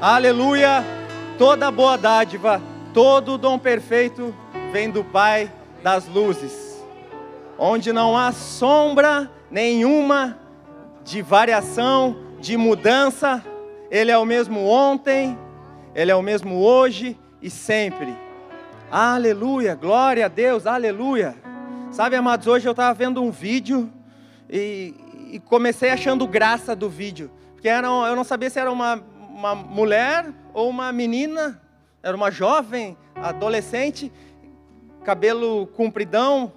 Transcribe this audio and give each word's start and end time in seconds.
Aleluia! 0.00 0.82
Toda 1.36 1.70
boa 1.70 1.98
dádiva, 1.98 2.62
todo 2.94 3.36
dom 3.36 3.58
perfeito 3.58 4.34
vem 4.72 4.88
do 4.90 5.04
Pai 5.04 5.52
das 5.82 6.08
luzes, 6.08 6.82
onde 7.58 7.92
não 7.92 8.16
há 8.16 8.32
sombra 8.32 9.30
nenhuma 9.50 10.38
de 11.04 11.20
variação, 11.20 12.16
de 12.40 12.56
mudança. 12.56 13.44
Ele 13.90 14.10
é 14.10 14.16
o 14.16 14.24
mesmo 14.24 14.66
ontem, 14.66 15.38
ele 15.94 16.10
é 16.10 16.16
o 16.16 16.22
mesmo 16.22 16.62
hoje 16.62 17.14
e 17.42 17.50
sempre. 17.50 18.16
Aleluia, 18.90 19.74
glória 19.74 20.24
a 20.24 20.28
Deus, 20.28 20.66
aleluia. 20.66 21.36
Sabe, 21.90 22.16
amados, 22.16 22.46
hoje 22.46 22.66
eu 22.66 22.72
estava 22.72 22.94
vendo 22.94 23.22
um 23.22 23.30
vídeo 23.30 23.92
e, 24.48 24.94
e, 25.30 25.40
comecei 25.40 25.90
achando 25.90 26.26
graça 26.26 26.74
do 26.74 26.88
vídeo, 26.88 27.30
porque 27.52 27.68
era, 27.68 27.88
eu 27.88 28.16
não 28.16 28.24
sabia 28.24 28.48
se 28.48 28.58
era 28.58 28.72
uma, 28.72 29.04
uma 29.40 29.54
mulher 29.54 30.30
ou 30.52 30.68
uma 30.68 30.92
menina, 30.92 31.58
era 32.02 32.14
uma 32.14 32.30
jovem, 32.30 32.94
adolescente, 33.16 34.12
cabelo 35.02 35.66
compridão, 35.68 36.52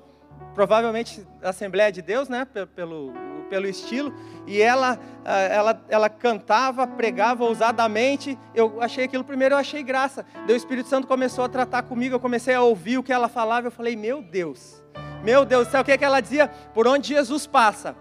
provavelmente 0.53 1.25
Assembleia 1.41 1.89
de 1.93 2.01
Deus, 2.01 2.27
né, 2.27 2.45
pelo, 2.75 3.13
pelo 3.49 3.67
estilo, 3.67 4.13
e 4.45 4.61
ela, 4.61 4.99
ah, 5.23 5.39
ela, 5.39 5.85
ela 5.87 6.09
cantava, 6.09 6.85
pregava 6.85 7.45
ousadamente. 7.45 8.37
Eu 8.53 8.81
achei 8.81 9.05
aquilo 9.05 9.23
primeiro, 9.23 9.55
eu 9.55 9.59
achei 9.59 9.81
graça. 9.81 10.25
Daí 10.45 10.53
o 10.53 10.57
Espírito 10.57 10.89
Santo 10.89 11.07
começou 11.07 11.45
a 11.45 11.49
tratar 11.49 11.83
comigo, 11.83 12.15
eu 12.15 12.19
comecei 12.19 12.53
a 12.53 12.61
ouvir 12.61 12.97
o 12.97 13.03
que 13.03 13.13
ela 13.13 13.29
falava, 13.29 13.67
eu 13.67 13.71
falei, 13.71 13.95
meu 13.95 14.21
Deus, 14.21 14.83
meu 15.23 15.45
Deus, 15.45 15.69
sabe 15.69 15.83
o 15.83 15.85
que, 15.85 15.91
é 15.93 15.97
que 15.97 16.03
ela 16.03 16.19
dizia? 16.19 16.49
Por 16.73 16.85
onde 16.85 17.07
Jesus 17.07 17.47
passa, 17.47 17.95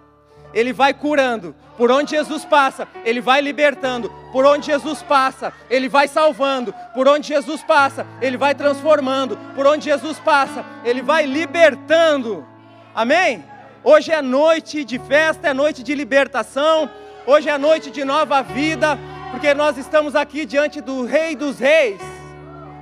ele 0.53 0.73
vai 0.73 0.93
curando. 0.93 1.55
Por 1.77 1.91
onde 1.91 2.11
Jesus 2.11 2.45
passa, 2.45 2.87
Ele 3.05 3.21
vai 3.21 3.41
libertando. 3.41 4.11
Por 4.31 4.45
onde 4.45 4.67
Jesus 4.67 5.03
passa, 5.03 5.53
Ele 5.71 5.89
vai 5.89 6.07
salvando. 6.07 6.73
Por 6.95 7.09
onde 7.09 7.29
Jesus 7.29 7.63
passa, 7.63 8.07
Ele 8.21 8.37
vai 8.37 8.55
transformando. 8.55 9.37
Por 9.55 9.67
onde 9.67 9.87
Jesus 9.87 10.19
passa, 10.19 10.65
Ele 10.85 11.03
vai 11.03 11.25
libertando. 11.25 12.47
Amém? 12.95 13.43
Hoje 13.83 14.13
é 14.13 14.21
noite 14.23 14.85
de 14.85 14.99
festa, 14.99 15.49
é 15.49 15.55
noite 15.55 15.83
de 15.83 15.95
libertação, 15.95 16.89
hoje 17.27 17.49
é 17.49 17.59
noite 17.59 17.91
de 17.91 18.05
nova 18.05 18.41
vida, 18.41 18.97
porque 19.33 19.53
nós 19.55 19.77
estamos 19.77 20.15
aqui 20.15 20.47
diante 20.47 20.81
do 20.81 21.05
Rei 21.05 21.35
dos 21.35 21.59
Reis, 21.59 22.01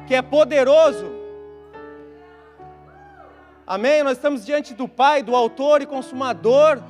que 0.07 0.15
é 0.15 0.21
poderoso. 0.21 1.11
Amém? 3.67 4.03
Nós 4.03 4.19
estamos 4.19 4.45
diante 4.45 4.75
do 4.75 4.87
Pai, 4.87 5.23
do 5.23 5.35
Autor 5.35 5.81
e 5.81 5.87
Consumador 5.87 6.83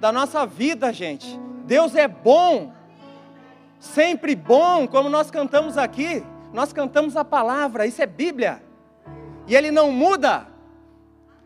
da 0.00 0.12
nossa 0.12 0.46
vida, 0.46 0.92
gente. 0.92 1.38
Deus 1.64 1.94
é 1.94 2.08
bom, 2.08 2.72
sempre 3.78 4.34
bom, 4.34 4.86
como 4.86 5.08
nós 5.08 5.30
cantamos 5.30 5.76
aqui. 5.76 6.24
Nós 6.52 6.72
cantamos 6.72 7.16
a 7.16 7.24
palavra, 7.24 7.86
isso 7.86 8.02
é 8.02 8.06
Bíblia. 8.06 8.62
E 9.46 9.54
Ele 9.54 9.70
não 9.70 9.92
muda 9.92 10.46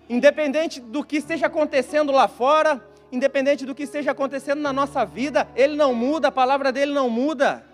independente 0.08 0.80
do 0.80 1.04
que 1.04 1.16
esteja 1.16 1.46
acontecendo 1.46 2.12
lá 2.12 2.28
fora, 2.28 2.84
independente 3.10 3.64
do 3.64 3.74
que 3.74 3.84
esteja 3.84 4.10
acontecendo 4.10 4.60
na 4.60 4.72
nossa 4.72 5.04
vida, 5.04 5.48
Ele 5.56 5.76
não 5.76 5.94
muda, 5.94 6.28
a 6.28 6.32
palavra 6.32 6.70
dele 6.70 6.92
não 6.92 7.08
muda. 7.08 7.64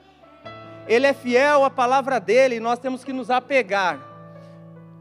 Ele 0.86 1.06
é 1.06 1.12
fiel 1.12 1.64
à 1.64 1.70
palavra 1.70 2.18
dele 2.18 2.56
e 2.56 2.60
nós 2.60 2.78
temos 2.78 3.04
que 3.04 3.12
nos 3.12 3.30
apegar 3.30 4.00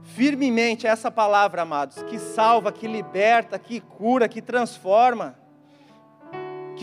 firmemente 0.04 0.88
a 0.88 0.92
essa 0.92 1.10
palavra, 1.12 1.62
amados, 1.62 2.02
que 2.04 2.18
salva, 2.18 2.72
que 2.72 2.88
liberta, 2.88 3.58
que 3.60 3.80
cura, 3.80 4.28
que 4.28 4.42
transforma, 4.42 5.36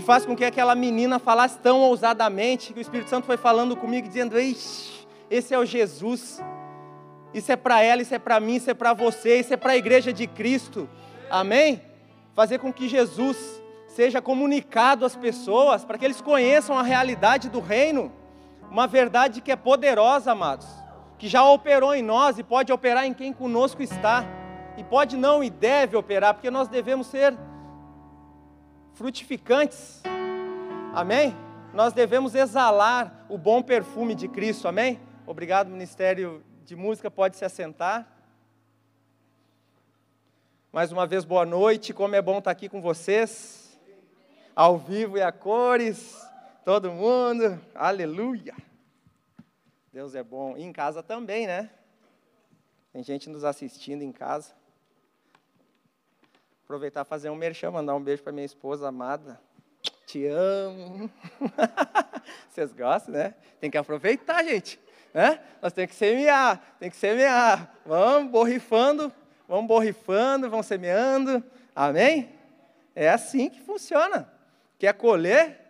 faz 0.05 0.25
com 0.25 0.37
que 0.37 0.45
aquela 0.45 0.75
menina 0.75 1.19
falasse 1.19 1.59
tão 1.59 1.81
ousadamente, 1.81 2.73
que 2.73 2.79
o 2.79 2.83
Espírito 2.83 3.11
Santo 3.11 3.27
foi 3.27 3.37
falando 3.37 3.77
comigo, 3.77 4.07
dizendo: 4.07 4.37
esse 4.39 5.55
é 5.55 5.59
o 5.59 5.65
Jesus 5.65 6.41
isso 7.35 7.51
é 7.51 7.57
para 7.57 7.83
ela, 7.83 8.01
isso 8.01 8.15
é 8.15 8.19
para 8.19 8.39
mim, 8.39 8.55
isso 8.55 8.71
é 8.71 8.75
para 8.75 8.93
você, 8.93 9.41
isso 9.41 9.53
é 9.53 9.57
para 9.57 9.73
a 9.73 9.77
igreja 9.77 10.13
de 10.13 10.25
Cristo. 10.25 10.89
Amém? 11.29 11.83
Fazer 12.33 12.59
com 12.59 12.73
que 12.73 12.89
Jesus 12.89 13.61
seja 13.89 14.23
comunicado 14.23 15.05
às 15.05 15.17
pessoas, 15.17 15.85
para 15.85 15.99
que 15.99 16.05
eles 16.05 16.21
conheçam 16.21 16.79
a 16.79 16.83
realidade 16.83 17.51
do 17.51 17.59
reino, 17.59 18.13
uma 18.71 18.87
verdade 18.87 19.41
que 19.41 19.51
é 19.51 19.57
poderosa, 19.57 20.31
amados, 20.31 20.67
que 21.19 21.27
já 21.27 21.45
operou 21.45 21.93
em 21.93 22.03
nós 22.03 22.39
e 22.39 22.45
pode 22.45 22.73
operar 22.73 23.05
em 23.05 23.13
quem 23.13 23.33
conosco 23.33 23.83
está, 23.83 24.25
e 24.77 24.85
pode 24.85 25.17
não 25.17 25.43
e 25.43 25.51
deve 25.51 25.97
operar, 25.97 26.35
porque 26.35 26.51
nós 26.51 26.69
devemos 26.69 27.09
ser 27.09 27.37
frutificantes. 28.95 30.03
Amém? 30.95 31.35
Nós 31.73 31.93
devemos 31.93 32.35
exalar 32.35 33.27
o 33.29 33.37
bom 33.37 33.63
perfume 33.63 34.15
de 34.15 34.29
Cristo. 34.29 34.69
Amém? 34.69 35.01
Obrigado, 35.27 35.69
Ministério 35.69 36.43
de 36.65 36.75
música 36.75 37.11
pode 37.11 37.37
se 37.37 37.45
assentar. 37.45 38.09
Mais 40.73 40.91
uma 40.91 41.07
vez, 41.07 41.25
boa 41.25 41.45
noite. 41.45 41.93
Como 41.93 42.15
é 42.15 42.23
bom 42.23 42.39
estar 42.39 42.51
aqui 42.51 42.69
com 42.69 42.81
vocês, 42.81 43.79
ao 44.57 44.79
vivo 44.79 45.19
e 45.19 45.23
a 45.23 45.31
cores, 45.31 46.17
todo 46.65 46.91
mundo. 46.91 47.61
Aleluia. 47.75 48.55
Deus 49.93 50.15
é 50.15 50.23
bom. 50.23 50.57
E 50.57 50.63
em 50.63 50.73
casa 50.73 51.03
também, 51.03 51.47
né? 51.47 51.71
Tem 52.93 53.03
gente 53.03 53.29
nos 53.29 53.45
assistindo 53.45 54.03
em 54.03 54.13
casa. 54.13 54.55
Aproveitar 56.65 57.05
fazer 57.05 57.31
um 57.31 57.37
merchan, 57.37 57.71
mandar 57.71 57.95
um 57.95 58.03
beijo 58.03 58.23
para 58.23 58.33
minha 58.33 58.47
esposa 58.47 58.89
amada. 58.89 59.41
Te 60.07 60.27
amo. 60.27 61.11
Vocês 62.51 62.73
gostam, 62.73 63.15
né? 63.15 63.35
Tem 63.61 63.71
que 63.71 63.79
aproveitar, 63.79 64.43
gente 64.45 64.81
né? 65.15 65.39
Nós 65.63 65.73
temos 65.73 65.93
que 65.93 65.97
semear, 65.97 66.61
tem 66.81 66.91
que 66.91 66.97
semear. 66.97 67.73
Vamos 67.87 68.33
borrifando, 68.33 69.13
vamos 69.49 69.69
borrifando, 69.69 70.51
vamos 70.51 70.67
semeando. 70.67 71.43
Amém? 71.75 72.31
É 72.97 73.09
assim 73.09 73.49
que 73.49 73.61
funciona. 73.61 74.29
Quer 74.77 74.93
colher? 74.95 75.61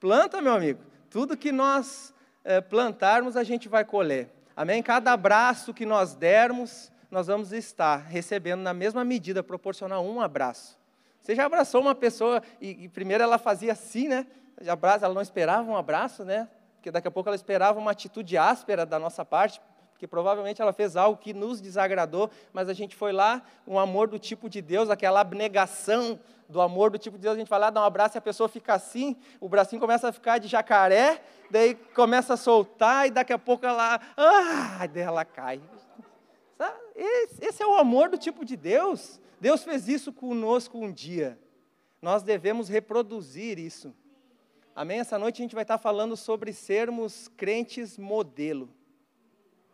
Planta, 0.00 0.40
meu 0.40 0.54
amigo. 0.54 0.82
Tudo 1.10 1.36
que 1.36 1.52
nós 1.52 2.14
é, 2.42 2.62
plantarmos, 2.62 3.36
a 3.36 3.44
gente 3.44 3.68
vai 3.68 3.84
colher. 3.84 4.30
Amém? 4.56 4.82
Cada 4.82 5.12
abraço 5.12 5.74
que 5.74 5.84
nós 5.84 6.14
dermos, 6.14 6.90
nós 7.10 7.26
vamos 7.26 7.52
estar 7.52 7.96
recebendo 7.96 8.60
na 8.60 8.74
mesma 8.74 9.04
medida, 9.04 9.42
proporcional 9.42 10.04
um 10.04 10.20
abraço. 10.20 10.78
Você 11.20 11.34
já 11.34 11.46
abraçou 11.46 11.80
uma 11.80 11.94
pessoa 11.94 12.42
e, 12.60 12.84
e 12.84 12.88
primeiro 12.88 13.22
ela 13.22 13.38
fazia 13.38 13.72
assim, 13.72 14.08
né? 14.08 14.26
ela 14.60 15.14
não 15.14 15.22
esperava 15.22 15.70
um 15.70 15.76
abraço, 15.76 16.24
né? 16.24 16.48
porque 16.78 16.92
daqui 16.92 17.08
a 17.08 17.10
pouco 17.10 17.28
ela 17.28 17.36
esperava 17.36 17.78
uma 17.78 17.90
atitude 17.90 18.38
áspera 18.38 18.86
da 18.86 18.98
nossa 18.98 19.24
parte, 19.24 19.60
porque 19.92 20.06
provavelmente 20.06 20.62
ela 20.62 20.72
fez 20.72 20.96
algo 20.96 21.18
que 21.18 21.34
nos 21.34 21.60
desagradou, 21.60 22.30
mas 22.52 22.68
a 22.68 22.72
gente 22.72 22.94
foi 22.94 23.12
lá, 23.12 23.42
um 23.66 23.78
amor 23.78 24.08
do 24.08 24.18
tipo 24.18 24.48
de 24.48 24.62
Deus, 24.62 24.88
aquela 24.88 25.20
abnegação 25.20 26.18
do 26.48 26.60
amor 26.60 26.90
do 26.90 26.96
tipo 26.96 27.18
de 27.18 27.22
Deus, 27.24 27.34
a 27.34 27.38
gente 27.38 27.48
vai 27.48 27.58
lá, 27.58 27.68
dá 27.68 27.82
um 27.82 27.84
abraço 27.84 28.16
e 28.16 28.18
a 28.18 28.22
pessoa 28.22 28.48
fica 28.48 28.74
assim, 28.74 29.16
o 29.40 29.48
bracinho 29.48 29.80
começa 29.80 30.08
a 30.08 30.12
ficar 30.12 30.38
de 30.38 30.46
jacaré, 30.46 31.20
daí 31.50 31.74
começa 31.74 32.34
a 32.34 32.36
soltar 32.36 33.08
e 33.08 33.10
daqui 33.10 33.32
a 33.32 33.38
pouco 33.38 33.66
ela, 33.66 34.00
ah, 34.16 34.86
daí 34.86 35.02
ela 35.02 35.24
cai. 35.24 35.60
Esse 37.40 37.62
é 37.62 37.66
o 37.66 37.76
amor 37.76 38.08
do 38.08 38.18
tipo 38.18 38.44
de 38.44 38.56
Deus. 38.56 39.20
Deus 39.40 39.62
fez 39.62 39.88
isso 39.88 40.12
conosco 40.12 40.78
um 40.78 40.92
dia. 40.92 41.38
Nós 42.02 42.22
devemos 42.22 42.68
reproduzir 42.68 43.58
isso. 43.58 43.94
Amém? 44.74 45.00
Essa 45.00 45.18
noite 45.18 45.40
a 45.40 45.44
gente 45.44 45.54
vai 45.54 45.62
estar 45.62 45.78
falando 45.78 46.16
sobre 46.16 46.52
sermos 46.52 47.28
crentes 47.36 47.98
modelo. 47.98 48.68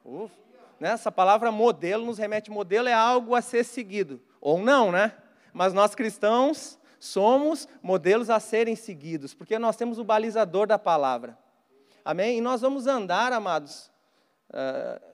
Uf, 0.04 0.32
né? 0.80 0.90
Essa 0.90 1.12
palavra 1.12 1.50
modelo 1.50 2.04
nos 2.06 2.18
remete, 2.18 2.50
modelo 2.50 2.88
é 2.88 2.92
algo 2.92 3.34
a 3.34 3.42
ser 3.42 3.64
seguido. 3.64 4.20
Ou 4.40 4.58
não, 4.58 4.90
né? 4.90 5.14
Mas 5.52 5.72
nós 5.72 5.94
cristãos 5.94 6.78
somos 6.98 7.68
modelos 7.82 8.30
a 8.30 8.40
serem 8.40 8.74
seguidos, 8.74 9.34
porque 9.34 9.58
nós 9.58 9.76
temos 9.76 9.98
o 9.98 10.04
balizador 10.04 10.66
da 10.66 10.78
palavra. 10.78 11.38
Amém? 12.04 12.38
E 12.38 12.40
nós 12.40 12.60
vamos 12.62 12.86
andar, 12.86 13.32
amados, 13.32 13.90
uh, 14.50 15.13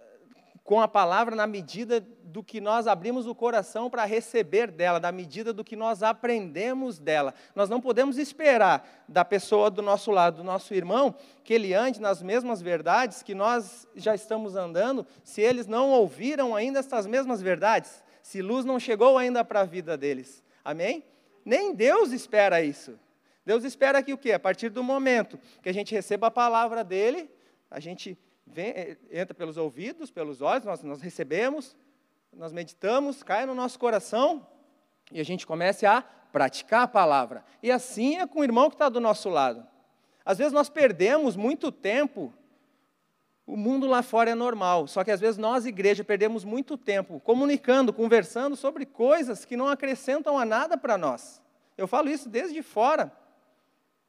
com 0.70 0.80
a 0.80 0.86
palavra 0.86 1.34
na 1.34 1.48
medida 1.48 1.98
do 1.98 2.44
que 2.44 2.60
nós 2.60 2.86
abrimos 2.86 3.26
o 3.26 3.34
coração 3.34 3.90
para 3.90 4.04
receber 4.04 4.70
dela, 4.70 5.00
na 5.00 5.10
medida 5.10 5.52
do 5.52 5.64
que 5.64 5.74
nós 5.74 6.00
aprendemos 6.00 6.96
dela. 6.96 7.34
Nós 7.56 7.68
não 7.68 7.80
podemos 7.80 8.16
esperar 8.18 9.04
da 9.08 9.24
pessoa 9.24 9.68
do 9.68 9.82
nosso 9.82 10.12
lado, 10.12 10.36
do 10.36 10.44
nosso 10.44 10.72
irmão, 10.72 11.12
que 11.42 11.52
ele 11.52 11.74
ande 11.74 12.00
nas 12.00 12.22
mesmas 12.22 12.62
verdades 12.62 13.20
que 13.20 13.34
nós 13.34 13.84
já 13.96 14.14
estamos 14.14 14.54
andando, 14.54 15.04
se 15.24 15.40
eles 15.40 15.66
não 15.66 15.90
ouviram 15.90 16.54
ainda 16.54 16.78
essas 16.78 17.04
mesmas 17.04 17.42
verdades, 17.42 18.00
se 18.22 18.40
luz 18.40 18.64
não 18.64 18.78
chegou 18.78 19.18
ainda 19.18 19.44
para 19.44 19.62
a 19.62 19.64
vida 19.64 19.98
deles. 19.98 20.40
Amém? 20.64 21.02
Nem 21.44 21.74
Deus 21.74 22.12
espera 22.12 22.62
isso. 22.62 22.96
Deus 23.44 23.64
espera 23.64 24.04
que 24.04 24.12
o 24.12 24.18
quê? 24.18 24.30
A 24.30 24.38
partir 24.38 24.68
do 24.68 24.84
momento 24.84 25.36
que 25.64 25.68
a 25.68 25.74
gente 25.74 25.92
receba 25.92 26.28
a 26.28 26.30
palavra 26.30 26.84
dele, 26.84 27.28
a 27.68 27.80
gente 27.80 28.16
vem, 28.46 28.68
eh, 28.70 28.96
entra 29.10 29.34
pelos 29.34 29.56
ouvidos, 29.56 30.10
pelos 30.10 30.40
olhos, 30.40 30.64
nós, 30.64 30.82
nós 30.82 31.00
recebemos, 31.00 31.76
nós 32.32 32.52
meditamos, 32.52 33.22
cai 33.22 33.46
no 33.46 33.54
nosso 33.54 33.78
coração 33.78 34.46
e 35.10 35.20
a 35.20 35.24
gente 35.24 35.46
começa 35.46 35.90
a 35.90 36.02
praticar 36.02 36.82
a 36.82 36.88
palavra. 36.88 37.44
E 37.62 37.70
assim 37.70 38.18
é 38.18 38.26
com 38.26 38.40
o 38.40 38.44
irmão 38.44 38.68
que 38.68 38.74
está 38.76 38.88
do 38.88 39.00
nosso 39.00 39.28
lado. 39.28 39.66
Às 40.24 40.38
vezes 40.38 40.52
nós 40.52 40.68
perdemos 40.68 41.36
muito 41.36 41.72
tempo 41.72 42.32
O 43.46 43.56
mundo 43.56 43.88
lá 43.88 44.00
fora 44.00 44.30
é 44.30 44.34
normal, 44.34 44.86
só 44.86 45.02
que 45.02 45.10
às 45.10 45.18
vezes 45.18 45.36
nós, 45.36 45.66
igreja, 45.66 46.04
perdemos 46.04 46.44
muito 46.44 46.78
tempo 46.78 47.18
comunicando, 47.18 47.92
conversando 47.92 48.54
sobre 48.54 48.86
coisas 48.86 49.44
que 49.44 49.56
não 49.56 49.66
acrescentam 49.66 50.38
a 50.38 50.44
nada 50.44 50.78
para 50.78 50.96
nós. 50.96 51.42
Eu 51.76 51.88
falo 51.88 52.08
isso 52.08 52.28
desde 52.28 52.62
fora. 52.62 53.10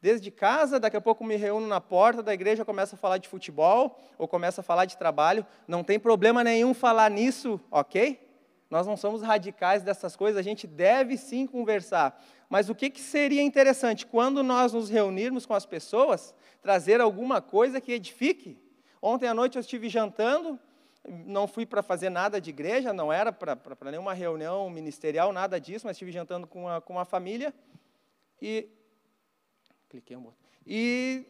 Desde 0.02 0.32
casa, 0.32 0.80
daqui 0.80 0.98
a 0.98 1.02
pouco 1.02 1.24
me 1.24 1.36
reúno 1.36 1.68
na 1.68 1.80
porta 1.80 2.24
da 2.24 2.34
igreja, 2.34 2.66
começo 2.66 2.96
a 2.96 2.98
falar 2.98 3.20
de 3.20 3.30
futebol, 3.30 4.00
ou 4.18 4.28
começo 4.28 4.60
a 4.60 4.64
falar 4.64 4.86
de 4.86 4.98
trabalho. 4.98 5.46
Não 5.68 5.84
tem 5.84 6.00
problema 6.00 6.44
nenhum 6.44 6.74
falar 6.74 7.12
nisso, 7.12 7.62
ok? 7.70 8.20
Nós 8.68 8.88
não 8.88 8.98
somos 8.98 9.22
radicais 9.22 9.84
dessas 9.84 10.16
coisas, 10.16 10.40
a 10.40 10.42
gente 10.42 10.66
deve 10.66 11.18
sim 11.18 11.46
conversar. 11.46 12.20
Mas 12.50 12.68
o 12.68 12.74
que, 12.74 12.90
que 12.90 13.00
seria 13.00 13.44
interessante? 13.44 14.06
Quando 14.06 14.42
nós 14.42 14.74
nos 14.74 14.90
reunirmos 14.90 15.46
com 15.46 15.54
as 15.54 15.68
pessoas, 15.68 16.34
trazer 16.64 17.00
alguma 17.00 17.40
coisa 17.40 17.80
que 17.80 17.92
edifique. 17.92 18.58
Ontem 19.00 19.28
à 19.28 19.36
noite 19.36 19.56
eu 19.56 19.60
estive 19.60 19.88
jantando, 19.88 20.60
não 21.08 21.48
fui 21.48 21.66
para 21.66 21.84
fazer 21.84 22.10
nada 22.10 22.42
de 22.42 22.50
igreja, 22.50 22.92
não 22.92 23.14
era 23.14 23.32
para 23.32 23.92
nenhuma 23.92 24.14
reunião 24.14 24.68
ministerial, 24.68 25.32
nada 25.32 25.62
disso, 25.62 25.86
mas 25.86 25.96
estive 25.96 26.12
jantando 26.12 26.48
com 26.48 26.66
com 26.82 26.98
a 26.98 27.06
família 27.06 27.54
e. 28.42 28.68
Cliquei 29.92 30.16
um 30.16 30.22
botão. 30.22 30.38
E. 30.66 31.26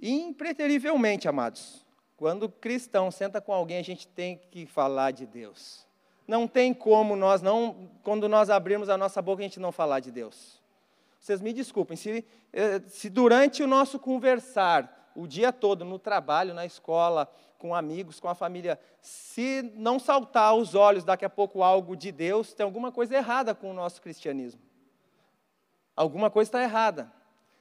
Impreterivelmente, 0.00 1.28
amados, 1.28 1.84
quando 2.16 2.48
cristão 2.48 3.10
senta 3.10 3.40
com 3.40 3.52
alguém, 3.52 3.78
a 3.78 3.82
gente 3.82 4.06
tem 4.06 4.40
que 4.50 4.64
falar 4.64 5.10
de 5.10 5.26
Deus. 5.26 5.86
Não 6.26 6.46
tem 6.46 6.72
como 6.72 7.16
nós 7.16 7.42
não, 7.42 7.90
quando 8.02 8.28
nós 8.28 8.48
abrirmos 8.48 8.88
a 8.88 8.96
nossa 8.96 9.20
boca, 9.20 9.40
a 9.40 9.44
gente 9.44 9.60
não 9.60 9.72
falar 9.72 10.00
de 10.00 10.10
Deus. 10.10 10.62
Vocês 11.18 11.40
me 11.40 11.52
desculpem, 11.52 11.96
se, 11.96 12.24
eh, 12.52 12.80
se 12.86 13.08
durante 13.08 13.62
o 13.62 13.66
nosso 13.66 13.98
conversar 13.98 15.12
o 15.16 15.26
dia 15.26 15.52
todo 15.52 15.84
no 15.84 15.98
trabalho, 15.98 16.54
na 16.54 16.66
escola, 16.66 17.30
com 17.58 17.74
amigos, 17.74 18.20
com 18.20 18.28
a 18.28 18.34
família, 18.34 18.78
se 19.00 19.72
não 19.74 19.98
saltar 19.98 20.50
aos 20.50 20.74
olhos 20.74 21.04
daqui 21.04 21.24
a 21.24 21.30
pouco 21.30 21.62
algo 21.62 21.96
de 21.96 22.12
Deus, 22.12 22.52
tem 22.52 22.64
alguma 22.64 22.92
coisa 22.92 23.16
errada 23.16 23.54
com 23.54 23.70
o 23.70 23.74
nosso 23.74 24.02
cristianismo. 24.02 24.60
Alguma 25.96 26.30
coisa 26.30 26.48
está 26.48 26.62
errada. 26.62 27.12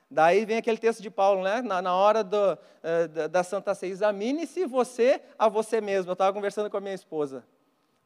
Daí 0.09 0.45
vem 0.45 0.57
aquele 0.57 0.77
texto 0.77 1.01
de 1.01 1.09
Paulo, 1.09 1.43
né? 1.43 1.61
na, 1.61 1.81
na 1.81 1.95
hora 1.95 2.23
do, 2.23 2.53
uh, 2.53 3.07
da, 3.07 3.27
da 3.27 3.43
Santa 3.43 3.73
Ceia, 3.73 3.91
examine-se 3.91 4.65
você 4.65 5.21
a 5.39 5.49
você 5.49 5.81
mesmo. 5.81 6.11
Eu 6.11 6.13
estava 6.13 6.31
conversando 6.31 6.69
com 6.69 6.77
a 6.77 6.81
minha 6.81 6.93
esposa 6.93 7.43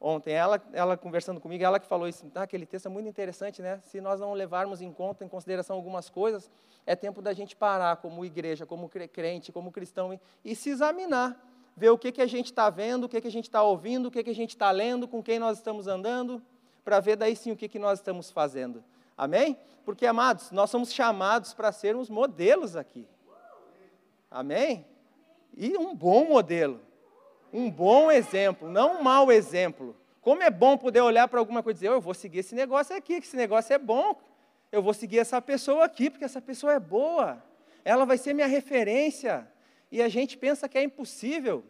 ontem, 0.00 0.32
ela, 0.32 0.62
ela 0.72 0.96
conversando 0.96 1.40
comigo, 1.40 1.64
ela 1.64 1.80
que 1.80 1.86
falou 1.86 2.06
isso, 2.08 2.24
ah, 2.34 2.42
aquele 2.42 2.64
texto 2.64 2.86
é 2.86 2.88
muito 2.88 3.08
interessante, 3.08 3.60
né? 3.60 3.80
Se 3.82 4.00
nós 4.00 4.20
não 4.20 4.32
levarmos 4.32 4.80
em 4.80 4.92
conta, 4.92 5.24
em 5.24 5.28
consideração 5.28 5.74
algumas 5.74 6.08
coisas, 6.08 6.50
é 6.86 6.94
tempo 6.94 7.20
da 7.20 7.32
gente 7.32 7.56
parar 7.56 7.96
como 7.96 8.24
igreja, 8.24 8.64
como 8.64 8.88
crente, 8.88 9.50
como 9.50 9.72
cristão 9.72 10.14
e, 10.14 10.20
e 10.44 10.54
se 10.54 10.70
examinar, 10.70 11.36
ver 11.76 11.90
o 11.90 11.98
que, 11.98 12.12
que 12.12 12.22
a 12.22 12.26
gente 12.26 12.46
está 12.46 12.70
vendo, 12.70 13.04
o 13.04 13.08
que, 13.08 13.20
que 13.20 13.28
a 13.28 13.30
gente 13.30 13.44
está 13.44 13.62
ouvindo, 13.62 14.06
o 14.06 14.10
que, 14.10 14.22
que 14.22 14.30
a 14.30 14.34
gente 14.34 14.50
está 14.50 14.70
lendo, 14.70 15.08
com 15.08 15.22
quem 15.22 15.38
nós 15.38 15.58
estamos 15.58 15.88
andando, 15.88 16.40
para 16.84 17.00
ver 17.00 17.16
daí 17.16 17.34
sim 17.34 17.50
o 17.50 17.56
que, 17.56 17.68
que 17.68 17.78
nós 17.78 17.98
estamos 17.98 18.30
fazendo. 18.30 18.84
Amém? 19.18 19.58
Porque, 19.84 20.06
amados, 20.06 20.50
nós 20.50 20.70
somos 20.70 20.92
chamados 20.92 21.52
para 21.52 21.70
sermos 21.72 22.08
modelos 22.08 22.76
aqui. 22.76 23.06
Amém? 24.30 24.86
E 25.54 25.76
um 25.76 25.94
bom 25.94 26.24
modelo 26.24 26.80
um 27.52 27.70
bom 27.70 28.10
exemplo, 28.10 28.70
não 28.70 28.98
um 28.98 29.02
mau 29.02 29.32
exemplo. 29.32 29.96
Como 30.20 30.42
é 30.42 30.50
bom 30.50 30.76
poder 30.76 31.00
olhar 31.00 31.28
para 31.28 31.38
alguma 31.38 31.62
coisa 31.62 31.78
e 31.78 31.80
dizer, 31.80 31.90
oh, 31.90 31.96
eu 31.96 32.00
vou 32.00 32.14
seguir 32.14 32.40
esse 32.40 32.54
negócio 32.54 32.94
aqui, 32.94 33.20
que 33.20 33.26
esse 33.26 33.36
negócio 33.36 33.72
é 33.72 33.78
bom. 33.78 34.20
Eu 34.70 34.82
vou 34.82 34.92
seguir 34.92 35.18
essa 35.18 35.40
pessoa 35.40 35.84
aqui, 35.84 36.10
porque 36.10 36.24
essa 36.24 36.40
pessoa 36.40 36.74
é 36.74 36.80
boa. 36.80 37.42
Ela 37.84 38.04
vai 38.04 38.18
ser 38.18 38.34
minha 38.34 38.46
referência. 38.46 39.50
E 39.90 40.02
a 40.02 40.08
gente 40.08 40.36
pensa 40.36 40.68
que 40.68 40.76
é 40.76 40.82
impossível. 40.82 41.64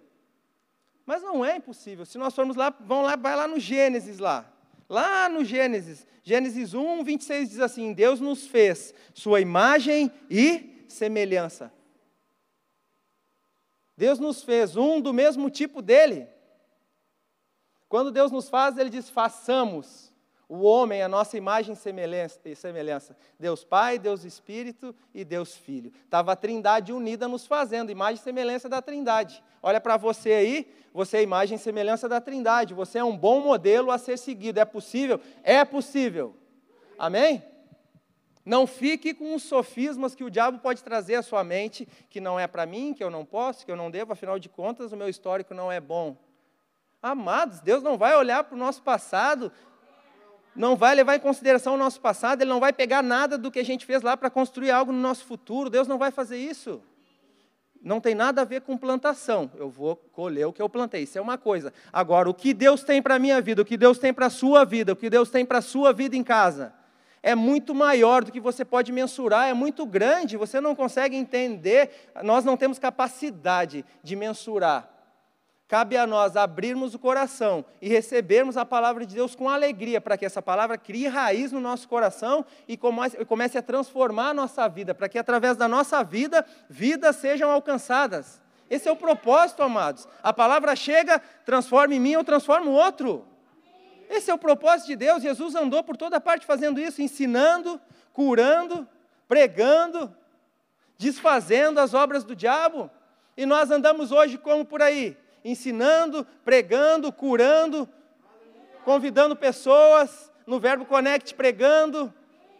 Mas 1.06 1.22
não 1.22 1.44
é 1.44 1.56
impossível. 1.56 2.04
Se 2.04 2.18
nós 2.18 2.34
formos 2.34 2.56
lá, 2.56 2.74
vamos 2.80 3.06
lá, 3.06 3.14
vai 3.14 3.36
lá 3.36 3.46
no 3.46 3.60
Gênesis 3.60 4.18
lá. 4.18 4.50
Lá 4.88 5.28
no 5.28 5.44
Gênesis, 5.44 6.06
Gênesis 6.22 6.72
1, 6.72 7.04
26 7.04 7.50
diz 7.50 7.60
assim: 7.60 7.92
Deus 7.92 8.20
nos 8.20 8.46
fez 8.46 8.94
sua 9.12 9.40
imagem 9.40 10.10
e 10.30 10.84
semelhança. 10.88 11.72
Deus 13.96 14.18
nos 14.18 14.42
fez 14.42 14.76
um 14.76 15.00
do 15.00 15.12
mesmo 15.12 15.50
tipo 15.50 15.82
dele. 15.82 16.28
Quando 17.88 18.12
Deus 18.12 18.30
nos 18.30 18.48
faz, 18.48 18.78
ele 18.78 18.90
diz: 18.90 19.10
façamos 19.10 20.07
o 20.48 20.62
homem 20.62 21.02
a 21.02 21.08
nossa 21.08 21.36
imagem 21.36 21.74
e 21.74 22.56
semelhança. 22.56 23.16
Deus 23.38 23.64
Pai, 23.64 23.98
Deus 23.98 24.24
Espírito 24.24 24.94
e 25.12 25.24
Deus 25.24 25.54
Filho. 25.54 25.92
Estava 26.04 26.32
a 26.32 26.36
trindade 26.36 26.92
unida 26.92 27.28
nos 27.28 27.46
fazendo, 27.46 27.92
imagem 27.92 28.20
e 28.20 28.24
semelhança 28.24 28.68
da 28.68 28.80
trindade. 28.80 29.42
Olha 29.62 29.80
para 29.80 29.96
você 29.96 30.32
aí, 30.32 30.74
você 30.92 31.18
é 31.18 31.22
imagem 31.22 31.56
e 31.56 31.58
semelhança 31.58 32.08
da 32.08 32.20
trindade. 32.20 32.72
Você 32.72 32.98
é 32.98 33.04
um 33.04 33.16
bom 33.16 33.40
modelo 33.40 33.90
a 33.90 33.98
ser 33.98 34.16
seguido. 34.16 34.58
É 34.58 34.64
possível? 34.64 35.20
É 35.42 35.64
possível. 35.64 36.34
Amém? 36.98 37.42
Não 38.42 38.66
fique 38.66 39.12
com 39.12 39.34
os 39.34 39.42
sofismas 39.42 40.14
que 40.14 40.24
o 40.24 40.30
diabo 40.30 40.58
pode 40.60 40.82
trazer 40.82 41.16
à 41.16 41.22
sua 41.22 41.44
mente, 41.44 41.86
que 42.08 42.18
não 42.18 42.40
é 42.40 42.46
para 42.46 42.64
mim, 42.64 42.94
que 42.94 43.04
eu 43.04 43.10
não 43.10 43.22
posso, 43.22 43.66
que 43.66 43.70
eu 43.70 43.76
não 43.76 43.90
devo, 43.90 44.14
afinal 44.14 44.38
de 44.38 44.48
contas, 44.48 44.90
o 44.90 44.96
meu 44.96 45.10
histórico 45.10 45.52
não 45.52 45.70
é 45.70 45.78
bom. 45.78 46.16
Amados, 47.02 47.60
Deus 47.60 47.82
não 47.82 47.96
vai 47.96 48.16
olhar 48.16 48.42
para 48.42 48.56
o 48.56 48.58
nosso 48.58 48.82
passado, 48.82 49.52
não 50.58 50.74
vai 50.74 50.92
levar 50.92 51.14
em 51.14 51.20
consideração 51.20 51.74
o 51.74 51.78
nosso 51.78 52.00
passado, 52.00 52.42
Ele 52.42 52.50
não 52.50 52.58
vai 52.58 52.72
pegar 52.72 53.00
nada 53.00 53.38
do 53.38 53.48
que 53.48 53.60
a 53.60 53.64
gente 53.64 53.86
fez 53.86 54.02
lá 54.02 54.16
para 54.16 54.28
construir 54.28 54.72
algo 54.72 54.90
no 54.90 54.98
nosso 54.98 55.24
futuro. 55.24 55.70
Deus 55.70 55.86
não 55.86 55.96
vai 55.96 56.10
fazer 56.10 56.36
isso. 56.36 56.82
Não 57.80 58.00
tem 58.00 58.12
nada 58.12 58.42
a 58.42 58.44
ver 58.44 58.62
com 58.62 58.76
plantação. 58.76 59.48
Eu 59.56 59.70
vou 59.70 59.94
colher 59.94 60.46
o 60.46 60.52
que 60.52 60.60
eu 60.60 60.68
plantei. 60.68 61.04
Isso 61.04 61.16
é 61.16 61.20
uma 61.20 61.38
coisa. 61.38 61.72
Agora, 61.92 62.28
o 62.28 62.34
que 62.34 62.52
Deus 62.52 62.82
tem 62.82 63.00
para 63.00 63.14
a 63.14 63.18
minha 63.20 63.40
vida, 63.40 63.62
o 63.62 63.64
que 63.64 63.76
Deus 63.76 63.98
tem 63.98 64.12
para 64.12 64.26
a 64.26 64.30
sua 64.30 64.64
vida, 64.64 64.92
o 64.92 64.96
que 64.96 65.08
Deus 65.08 65.30
tem 65.30 65.46
para 65.46 65.58
a 65.58 65.62
sua 65.62 65.92
vida 65.92 66.16
em 66.16 66.24
casa, 66.24 66.74
é 67.22 67.36
muito 67.36 67.72
maior 67.72 68.24
do 68.24 68.32
que 68.32 68.40
você 68.40 68.64
pode 68.64 68.90
mensurar, 68.90 69.48
é 69.48 69.54
muito 69.54 69.86
grande, 69.86 70.36
você 70.36 70.60
não 70.60 70.74
consegue 70.74 71.16
entender, 71.16 72.10
nós 72.24 72.44
não 72.44 72.56
temos 72.56 72.80
capacidade 72.80 73.84
de 74.02 74.16
mensurar. 74.16 74.97
Cabe 75.68 75.98
a 75.98 76.06
nós 76.06 76.34
abrirmos 76.34 76.94
o 76.94 76.98
coração 76.98 77.62
e 77.82 77.90
recebermos 77.90 78.56
a 78.56 78.64
palavra 78.64 79.04
de 79.04 79.14
Deus 79.14 79.34
com 79.34 79.50
alegria, 79.50 80.00
para 80.00 80.16
que 80.16 80.24
essa 80.24 80.40
palavra 80.40 80.78
crie 80.78 81.06
raiz 81.06 81.52
no 81.52 81.60
nosso 81.60 81.86
coração 81.86 82.42
e 82.66 82.74
comece 82.74 83.58
a 83.58 83.62
transformar 83.62 84.30
a 84.30 84.34
nossa 84.34 84.66
vida, 84.66 84.94
para 84.94 85.10
que 85.10 85.18
através 85.18 85.58
da 85.58 85.68
nossa 85.68 86.02
vida, 86.02 86.42
vidas 86.70 87.16
sejam 87.16 87.50
alcançadas. 87.50 88.40
Esse 88.70 88.88
é 88.88 88.92
o 88.92 88.96
propósito, 88.96 89.62
amados. 89.62 90.08
A 90.22 90.32
palavra 90.32 90.74
chega, 90.74 91.20
transforma 91.44 91.94
em 91.94 92.00
mim, 92.00 92.12
eu 92.12 92.24
transformo 92.24 92.70
o 92.70 92.74
outro. 92.74 93.26
Esse 94.08 94.30
é 94.30 94.34
o 94.34 94.38
propósito 94.38 94.86
de 94.86 94.96
Deus. 94.96 95.22
Jesus 95.22 95.54
andou 95.54 95.84
por 95.84 95.98
toda 95.98 96.18
parte 96.18 96.46
fazendo 96.46 96.80
isso, 96.80 97.02
ensinando, 97.02 97.78
curando, 98.14 98.88
pregando, 99.28 100.16
desfazendo 100.96 101.78
as 101.78 101.92
obras 101.92 102.24
do 102.24 102.34
diabo. 102.34 102.90
E 103.36 103.44
nós 103.44 103.70
andamos 103.70 104.12
hoje 104.12 104.38
como 104.38 104.64
por 104.64 104.80
aí? 104.80 105.14
Ensinando, 105.48 106.26
pregando, 106.44 107.10
curando, 107.10 107.88
convidando 108.84 109.34
pessoas, 109.34 110.30
no 110.46 110.60
Verbo 110.60 110.84
Connect 110.84 111.34
pregando, 111.34 112.12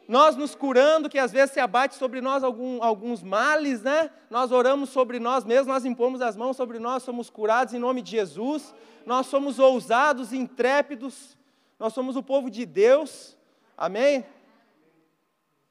nós 0.07 0.37
nos 0.37 0.55
curando, 0.55 1.09
que 1.11 1.19
às 1.19 1.31
vezes 1.31 1.53
se 1.53 1.61
abate 1.61 1.95
sobre 1.95 2.23
nós 2.23 2.43
algum, 2.43 2.83
alguns 2.83 3.23
males, 3.23 3.83
né? 3.83 4.11
Nós 4.31 4.51
oramos 4.51 4.89
sobre 4.89 5.19
nós 5.19 5.45
mesmos, 5.45 5.67
nós 5.67 5.85
impomos 5.85 6.23
as 6.23 6.35
mãos 6.35 6.57
sobre 6.57 6.79
nós, 6.79 7.03
somos 7.03 7.29
curados 7.29 7.75
em 7.75 7.79
nome 7.79 8.01
de 8.01 8.13
Jesus. 8.13 8.75
Nós 9.05 9.27
somos 9.27 9.59
ousados, 9.59 10.33
intrépidos, 10.33 11.37
nós 11.79 11.93
somos 11.93 12.17
o 12.17 12.23
povo 12.23 12.51
de 12.51 12.65
Deus, 12.65 13.37
amém? 13.77 14.25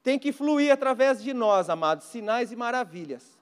Tem 0.04 0.20
que 0.20 0.32
fluir 0.32 0.72
através 0.72 1.22
de 1.22 1.34
nós, 1.34 1.70
amados, 1.70 2.06
sinais 2.06 2.52
e 2.52 2.56
maravilhas. 2.56 3.37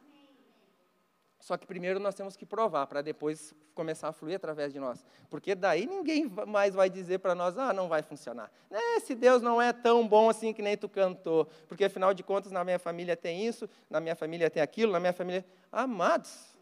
Só 1.46 1.56
que 1.58 1.68
primeiro 1.68 2.00
nós 2.00 2.16
temos 2.16 2.36
que 2.36 2.44
provar, 2.44 2.88
para 2.88 3.04
depois 3.04 3.54
começar 3.76 4.08
a 4.08 4.12
fluir 4.12 4.36
através 4.36 4.74
de 4.74 4.80
nós. 4.80 5.06
Porque 5.30 5.54
daí 5.54 5.86
ninguém 5.86 6.26
mais 6.48 6.74
vai 6.74 6.90
dizer 6.90 7.20
para 7.20 7.36
nós, 7.36 7.56
ah, 7.56 7.72
não 7.72 7.88
vai 7.88 8.02
funcionar. 8.02 8.52
Esse 8.98 9.14
Deus 9.14 9.44
não 9.44 9.62
é 9.62 9.72
tão 9.72 10.08
bom 10.08 10.28
assim 10.28 10.52
que 10.52 10.64
nem 10.64 10.76
tu 10.76 10.90
cantou. 10.90 11.46
Porque 11.68 11.86
afinal 11.86 12.16
de 12.16 12.24
contas, 12.24 12.52
na 12.52 12.64
minha 12.64 12.80
família 12.80 13.16
tem 13.16 13.46
isso, 13.46 13.70
na 13.88 14.00
minha 14.00 14.16
família 14.16 14.50
tem 14.50 14.60
aquilo, 14.60 14.92
na 14.92 15.00
minha 15.00 15.14
família. 15.14 15.46
Amados, 15.72 16.58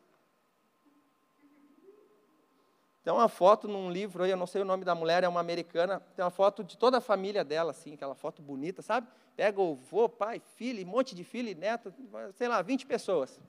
tem 3.05 3.13
uma 3.13 3.29
foto 3.29 3.69
num 3.69 3.89
livro 3.89 4.21
aí, 4.21 4.31
eu 4.31 4.37
não 4.37 4.45
sei 4.45 4.63
o 4.63 4.65
nome 4.65 4.83
da 4.83 4.93
mulher, 4.93 5.23
é 5.23 5.29
uma 5.29 5.39
americana, 5.39 6.01
tem 6.13 6.25
uma 6.25 6.29
foto 6.29 6.61
de 6.61 6.77
toda 6.77 6.97
a 6.97 7.01
família 7.01 7.45
dela, 7.45 7.71
assim, 7.71 7.93
aquela 7.93 8.15
foto 8.15 8.41
bonita, 8.41 8.81
sabe? 8.81 9.07
Pega 9.33 9.61
o 9.61 9.75
vô, 9.75 10.09
pai, 10.09 10.41
filho, 10.57 10.85
um 10.85 10.89
monte 10.89 11.15
de 11.15 11.23
filho 11.23 11.47
e 11.47 11.55
neto, 11.55 11.93
sei 12.33 12.49
lá, 12.49 12.61
20 12.61 12.85
pessoas. 12.85 13.39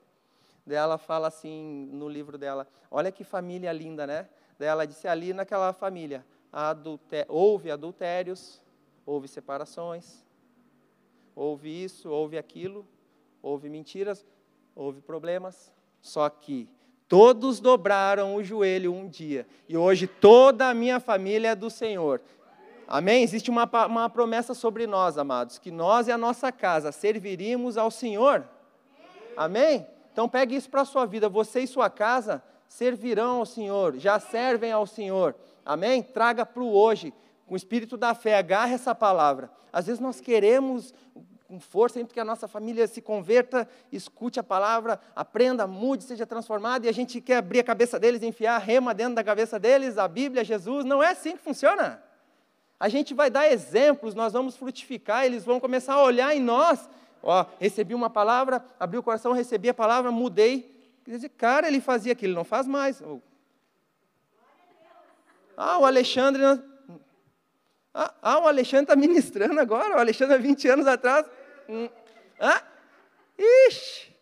Daí 0.65 0.77
ela 0.77 0.97
fala 0.97 1.27
assim 1.27 1.89
no 1.91 2.09
livro 2.09 2.37
dela, 2.37 2.67
olha 2.89 3.11
que 3.11 3.23
família 3.23 3.71
linda, 3.71 4.07
né? 4.07 4.27
Daí 4.57 4.67
ela 4.67 4.85
disse, 4.85 5.07
ali 5.07 5.33
naquela 5.33 5.73
família, 5.73 6.25
adulte 6.51 7.25
houve 7.27 7.69
adultérios, 7.69 8.61
houve 9.05 9.27
separações, 9.27 10.25
houve 11.35 11.83
isso, 11.83 12.09
houve 12.09 12.37
aquilo, 12.37 12.87
houve 13.41 13.69
mentiras, 13.69 14.25
houve 14.75 15.01
problemas, 15.01 15.71
só 16.01 16.29
que 16.29 16.67
Todos 17.07 17.59
dobraram 17.59 18.35
o 18.35 18.43
joelho 18.43 18.91
um 18.91 19.07
dia, 19.07 19.45
e 19.69 19.77
hoje 19.77 20.07
toda 20.07 20.67
a 20.67 20.73
minha 20.73 20.99
família 20.99 21.49
é 21.49 21.55
do 21.55 21.69
Senhor. 21.69 22.19
Amém? 22.87 23.21
Existe 23.23 23.49
uma, 23.49 23.69
uma 23.85 24.09
promessa 24.09 24.55
sobre 24.55 24.87
nós, 24.87 25.17
amados, 25.17 25.59
que 25.59 25.69
nós 25.69 26.07
e 26.07 26.11
a 26.11 26.17
nossa 26.17 26.51
casa 26.51 26.91
serviríamos 26.91 27.77
ao 27.77 27.91
Senhor. 27.91 28.43
Amém? 29.37 29.85
Então 30.15 30.29
pegue 30.29 30.55
isso 30.55 30.69
para 30.69 30.79
a 30.79 30.85
sua 30.85 31.05
vida. 31.05 31.27
Você 31.27 31.59
e 31.59 31.67
sua 31.67 31.89
casa 31.89 32.41
servirão 32.69 33.39
ao 33.39 33.45
Senhor, 33.45 33.97
já 33.97 34.17
servem 34.17 34.71
ao 34.71 34.87
Senhor. 34.87 35.35
Amém? 35.65 36.01
Traga 36.01 36.45
para 36.45 36.63
o 36.63 36.73
hoje, 36.73 37.13
com 37.45 37.53
o 37.53 37.57
espírito 37.57 37.97
da 37.97 38.15
fé, 38.15 38.37
agarre 38.37 38.75
essa 38.75 38.95
palavra. 38.95 39.51
Às 39.73 39.87
vezes 39.87 39.99
nós 39.99 40.21
queremos 40.21 40.93
com 41.49 41.59
força, 41.59 41.99
sempre 41.99 42.13
que 42.13 42.19
a 42.21 42.23
nossa 42.23 42.47
família 42.47 42.87
se 42.87 43.01
converta, 43.01 43.67
escute 43.91 44.39
a 44.39 44.43
palavra, 44.43 45.01
aprenda, 45.13 45.67
mude, 45.67 46.05
seja 46.05 46.25
transformado, 46.25 46.85
e 46.85 46.87
a 46.87 46.93
gente 46.93 47.19
quer 47.19 47.35
abrir 47.35 47.59
a 47.59 47.63
cabeça 47.63 47.99
deles, 47.99 48.23
enfiar 48.23 48.55
a 48.55 48.57
rema 48.57 48.93
dentro 48.93 49.15
da 49.15 49.23
cabeça 49.23 49.59
deles, 49.59 49.97
a 49.97 50.07
Bíblia, 50.07 50.45
Jesus. 50.45 50.85
Não 50.85 51.03
é 51.03 51.09
assim 51.09 51.35
que 51.35 51.43
funciona. 51.43 52.01
A 52.79 52.87
gente 52.87 53.13
vai 53.13 53.29
dar 53.29 53.51
exemplos, 53.51 54.15
nós 54.15 54.31
vamos 54.31 54.55
frutificar, 54.55 55.25
eles 55.25 55.43
vão 55.43 55.59
começar 55.59 55.95
a 55.95 56.01
olhar 56.01 56.33
em 56.33 56.39
nós. 56.39 56.89
Ó, 57.27 57.43
recebi 57.59 57.95
uma 57.95 58.09
palavra, 58.09 58.63
abri 58.79 58.99
o 58.99 59.03
coração, 59.03 59.33
recebi 59.33 59.67
a 59.67 59.73
palavra, 59.73 60.11
mudei. 60.11 60.71
Quer 61.03 61.11
dizer, 61.11 61.29
cara, 61.29 61.67
ele 61.67 61.81
fazia 61.81 62.13
aquilo, 62.13 62.35
não 62.35 62.43
faz 62.43 62.67
mais. 62.67 63.01
Ah, 65.57 65.79
o 65.79 65.85
Alexandre 65.85 66.43
ah, 67.97 68.13
ah, 68.21 68.39
o 68.39 68.47
Alexandre 68.47 68.83
está 68.83 68.95
ministrando 68.95 69.59
agora, 69.59 69.95
o 69.95 69.99
Alexandre 69.99 70.35
há 70.35 70.37
20 70.37 70.67
anos 70.67 70.85
atrás. 70.85 71.25
Ah, 72.39 72.61
ixi, 73.39 74.13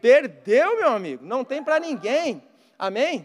perdeu, 0.00 0.78
meu 0.78 0.88
amigo, 0.88 1.24
não 1.24 1.44
tem 1.44 1.62
para 1.62 1.78
ninguém. 1.78 2.42
Amém? 2.78 3.24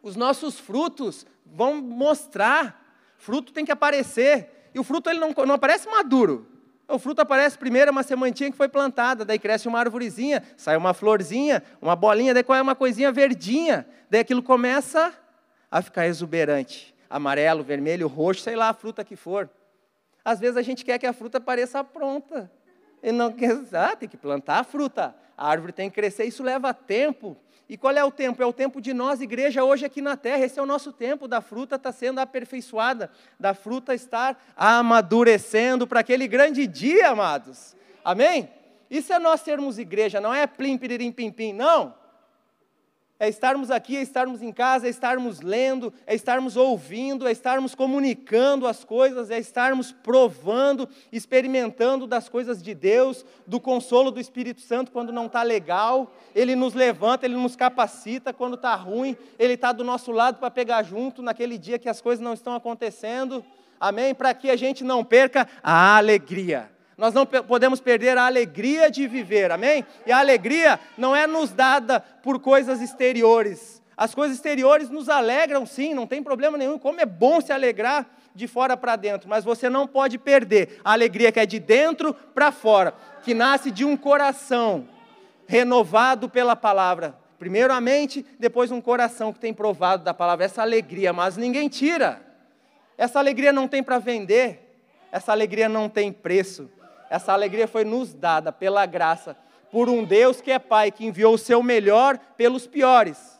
Os 0.00 0.16
nossos 0.16 0.58
frutos 0.58 1.26
vão 1.44 1.74
mostrar. 1.82 2.82
Fruto 3.18 3.52
tem 3.52 3.64
que 3.64 3.72
aparecer. 3.72 4.70
E 4.72 4.78
o 4.78 4.84
fruto 4.84 5.10
ele 5.10 5.18
não, 5.18 5.30
não 5.44 5.56
aparece 5.56 5.88
maduro. 5.88 6.53
O 6.86 6.98
fruto 6.98 7.22
aparece 7.22 7.56
primeiro, 7.56 7.88
é 7.88 7.92
uma 7.92 8.02
sementinha 8.02 8.50
que 8.50 8.56
foi 8.56 8.68
plantada, 8.68 9.24
daí 9.24 9.38
cresce 9.38 9.66
uma 9.66 9.78
árvorezinha, 9.78 10.42
sai 10.56 10.76
uma 10.76 10.92
florzinha, 10.92 11.62
uma 11.80 11.96
bolinha, 11.96 12.34
daí 12.34 12.42
qual 12.42 12.58
é 12.58 12.62
uma 12.62 12.74
coisinha 12.74 13.10
verdinha. 13.10 13.86
Daí 14.10 14.20
aquilo 14.20 14.42
começa 14.42 15.12
a 15.70 15.80
ficar 15.80 16.06
exuberante 16.06 16.94
amarelo, 17.08 17.62
vermelho, 17.62 18.08
roxo, 18.08 18.42
sei 18.42 18.56
lá 18.56 18.68
a 18.68 18.74
fruta 18.74 19.04
que 19.04 19.14
for. 19.14 19.48
Às 20.24 20.40
vezes 20.40 20.56
a 20.56 20.62
gente 20.62 20.84
quer 20.84 20.98
que 20.98 21.06
a 21.06 21.12
fruta 21.12 21.40
pareça 21.40 21.84
pronta. 21.84 22.50
E 23.02 23.12
não 23.12 23.30
quer, 23.30 23.56
ah, 23.72 23.94
tem 23.94 24.08
que 24.08 24.16
plantar 24.16 24.58
a 24.58 24.64
fruta. 24.64 25.14
A 25.36 25.48
árvore 25.48 25.72
tem 25.72 25.88
que 25.88 25.94
crescer, 25.94 26.24
isso 26.24 26.42
leva 26.42 26.74
tempo. 26.74 27.36
E 27.68 27.76
qual 27.76 27.94
é 27.94 28.04
o 28.04 28.10
tempo? 28.10 28.42
É 28.42 28.46
o 28.46 28.52
tempo 28.52 28.80
de 28.80 28.92
nós, 28.92 29.20
igreja, 29.20 29.64
hoje 29.64 29.86
aqui 29.86 30.02
na 30.02 30.16
terra. 30.16 30.44
Esse 30.44 30.58
é 30.58 30.62
o 30.62 30.66
nosso 30.66 30.92
tempo 30.92 31.26
da 31.26 31.40
fruta 31.40 31.76
estar 31.76 31.92
tá 31.92 31.98
sendo 31.98 32.18
aperfeiçoada, 32.18 33.10
da 33.40 33.54
fruta 33.54 33.94
estar 33.94 34.42
amadurecendo 34.56 35.86
para 35.86 36.00
aquele 36.00 36.28
grande 36.28 36.66
dia, 36.66 37.10
amados. 37.10 37.74
Amém? 38.04 38.50
Isso 38.90 39.12
é 39.12 39.18
nós 39.18 39.40
sermos 39.40 39.78
igreja, 39.78 40.20
não 40.20 40.32
é 40.32 40.46
plim, 40.46 40.76
piririm, 40.76 41.10
pim, 41.10 41.30
pim, 41.30 41.52
não 41.52 42.03
é 43.18 43.28
estarmos 43.28 43.70
aqui, 43.70 43.96
é 43.96 44.02
estarmos 44.02 44.42
em 44.42 44.52
casa, 44.52 44.86
é 44.86 44.90
estarmos 44.90 45.40
lendo, 45.40 45.94
é 46.04 46.14
estarmos 46.14 46.56
ouvindo, 46.56 47.28
é 47.28 47.32
estarmos 47.32 47.74
comunicando 47.74 48.66
as 48.66 48.82
coisas, 48.82 49.30
é 49.30 49.38
estarmos 49.38 49.92
provando, 49.92 50.88
experimentando 51.12 52.08
das 52.08 52.28
coisas 52.28 52.60
de 52.60 52.74
Deus, 52.74 53.24
do 53.46 53.60
consolo 53.60 54.10
do 54.10 54.18
Espírito 54.18 54.60
Santo 54.60 54.90
quando 54.90 55.12
não 55.12 55.26
está 55.26 55.44
legal, 55.44 56.12
Ele 56.34 56.56
nos 56.56 56.74
levanta, 56.74 57.24
Ele 57.24 57.36
nos 57.36 57.54
capacita 57.54 58.32
quando 58.32 58.54
está 58.54 58.74
ruim, 58.74 59.16
Ele 59.38 59.54
está 59.54 59.70
do 59.70 59.84
nosso 59.84 60.10
lado 60.10 60.38
para 60.38 60.50
pegar 60.50 60.82
junto 60.82 61.22
naquele 61.22 61.56
dia 61.56 61.78
que 61.78 61.88
as 61.88 62.00
coisas 62.00 62.22
não 62.22 62.34
estão 62.34 62.54
acontecendo, 62.54 63.44
amém? 63.78 64.12
Para 64.12 64.34
que 64.34 64.50
a 64.50 64.56
gente 64.56 64.82
não 64.82 65.04
perca 65.04 65.48
a 65.62 65.96
alegria. 65.96 66.73
Nós 66.96 67.12
não 67.12 67.26
podemos 67.26 67.80
perder 67.80 68.16
a 68.16 68.26
alegria 68.26 68.90
de 68.90 69.06
viver, 69.06 69.50
amém? 69.50 69.84
E 70.06 70.12
a 70.12 70.18
alegria 70.18 70.78
não 70.96 71.14
é 71.14 71.26
nos 71.26 71.50
dada 71.50 72.00
por 72.00 72.38
coisas 72.38 72.80
exteriores. 72.80 73.82
As 73.96 74.14
coisas 74.14 74.36
exteriores 74.36 74.90
nos 74.90 75.08
alegram, 75.08 75.64
sim, 75.64 75.94
não 75.94 76.06
tem 76.06 76.22
problema 76.22 76.58
nenhum. 76.58 76.78
Como 76.78 77.00
é 77.00 77.06
bom 77.06 77.40
se 77.40 77.52
alegrar 77.52 78.06
de 78.34 78.48
fora 78.48 78.76
para 78.76 78.96
dentro, 78.96 79.28
mas 79.28 79.44
você 79.44 79.70
não 79.70 79.86
pode 79.86 80.18
perder 80.18 80.80
a 80.84 80.92
alegria 80.92 81.30
que 81.30 81.38
é 81.38 81.46
de 81.46 81.60
dentro 81.60 82.12
para 82.12 82.50
fora, 82.50 82.92
que 83.22 83.32
nasce 83.32 83.70
de 83.70 83.84
um 83.84 83.96
coração 83.96 84.88
renovado 85.46 86.28
pela 86.28 86.56
palavra. 86.56 87.16
Primeiro 87.38 87.72
a 87.72 87.80
mente, 87.80 88.24
depois 88.38 88.70
um 88.70 88.80
coração 88.80 89.32
que 89.32 89.38
tem 89.38 89.52
provado 89.52 90.02
da 90.02 90.14
palavra. 90.14 90.44
Essa 90.44 90.62
alegria, 90.62 91.12
mas 91.12 91.36
ninguém 91.36 91.68
tira. 91.68 92.20
Essa 92.96 93.18
alegria 93.18 93.52
não 93.52 93.68
tem 93.68 93.82
para 93.82 93.98
vender. 93.98 94.78
Essa 95.12 95.30
alegria 95.30 95.68
não 95.68 95.88
tem 95.88 96.12
preço. 96.12 96.70
Essa 97.14 97.32
alegria 97.32 97.68
foi 97.68 97.84
nos 97.84 98.12
dada 98.12 98.50
pela 98.50 98.84
graça, 98.86 99.36
por 99.70 99.88
um 99.88 100.02
Deus 100.02 100.40
que 100.40 100.50
é 100.50 100.58
Pai, 100.58 100.90
que 100.90 101.06
enviou 101.06 101.34
o 101.34 101.38
seu 101.38 101.62
melhor 101.62 102.18
pelos 102.36 102.66
piores. 102.66 103.38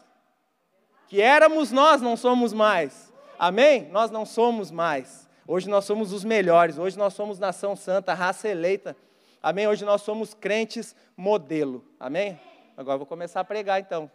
Que 1.09 1.21
éramos 1.21 1.73
nós, 1.73 2.01
não 2.01 2.17
somos 2.17 2.53
mais. 2.53 3.13
Amém? 3.37 3.89
Nós 3.91 4.13
não 4.13 4.25
somos 4.25 4.71
mais. 4.71 5.29
Hoje 5.45 5.69
nós 5.69 5.85
somos 5.87 6.13
os 6.13 6.23
melhores. 6.23 6.79
Hoje 6.79 6.97
nós 6.97 7.15
somos 7.15 7.41
nação 7.41 7.75
santa, 7.75 8.15
raça 8.15 8.49
eleita. 8.49 8.97
Amém? 9.43 9.67
Hoje 9.67 9.85
nós 9.85 10.03
somos 10.03 10.35
crentes 10.35 10.95
modelo. 11.17 11.85
Amém? 11.99 12.39
Agora 12.77 12.97
vou 12.97 13.09
começar 13.09 13.41
a 13.41 13.45
pregar 13.45 13.81
então. 13.81 14.09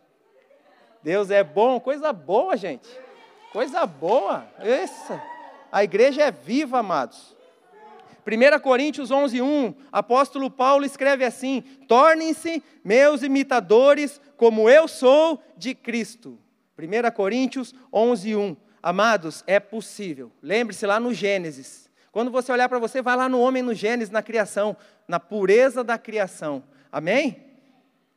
Deus 1.03 1.29
é 1.31 1.43
bom, 1.43 1.81
coisa 1.81 2.13
boa, 2.13 2.55
gente. 2.55 2.89
Coisa 3.51 3.85
boa. 3.85 4.47
Isso. 4.63 5.19
A 5.69 5.83
igreja 5.83 6.21
é 6.21 6.31
viva, 6.31 6.79
amados. 6.79 7.37
1 8.33 8.59
Coríntios 8.59 9.11
11, 9.11 9.41
1, 9.41 9.73
apóstolo 9.91 10.49
Paulo 10.51 10.85
escreve 10.85 11.23
assim: 11.23 11.61
Tornem-se 11.87 12.63
meus 12.83 13.23
imitadores, 13.23 14.19
como 14.37 14.69
eu 14.69 14.87
sou 14.87 15.41
de 15.57 15.73
Cristo. 15.73 16.37
1 16.77 17.11
Coríntios 17.11 17.73
11, 17.91 18.35
1. 18.35 18.57
Amados, 18.81 19.43
é 19.45 19.59
possível. 19.59 20.31
Lembre-se 20.41 20.85
lá 20.85 20.99
no 20.99 21.13
Gênesis. 21.13 21.89
Quando 22.11 22.31
você 22.31 22.51
olhar 22.51 22.69
para 22.69 22.79
você, 22.79 23.01
vai 23.01 23.15
lá 23.15 23.29
no 23.29 23.39
homem 23.39 23.61
no 23.61 23.73
Gênesis, 23.73 24.09
na 24.09 24.23
criação, 24.23 24.75
na 25.07 25.19
pureza 25.19 25.83
da 25.83 25.97
criação. 25.97 26.63
Amém? 26.91 27.37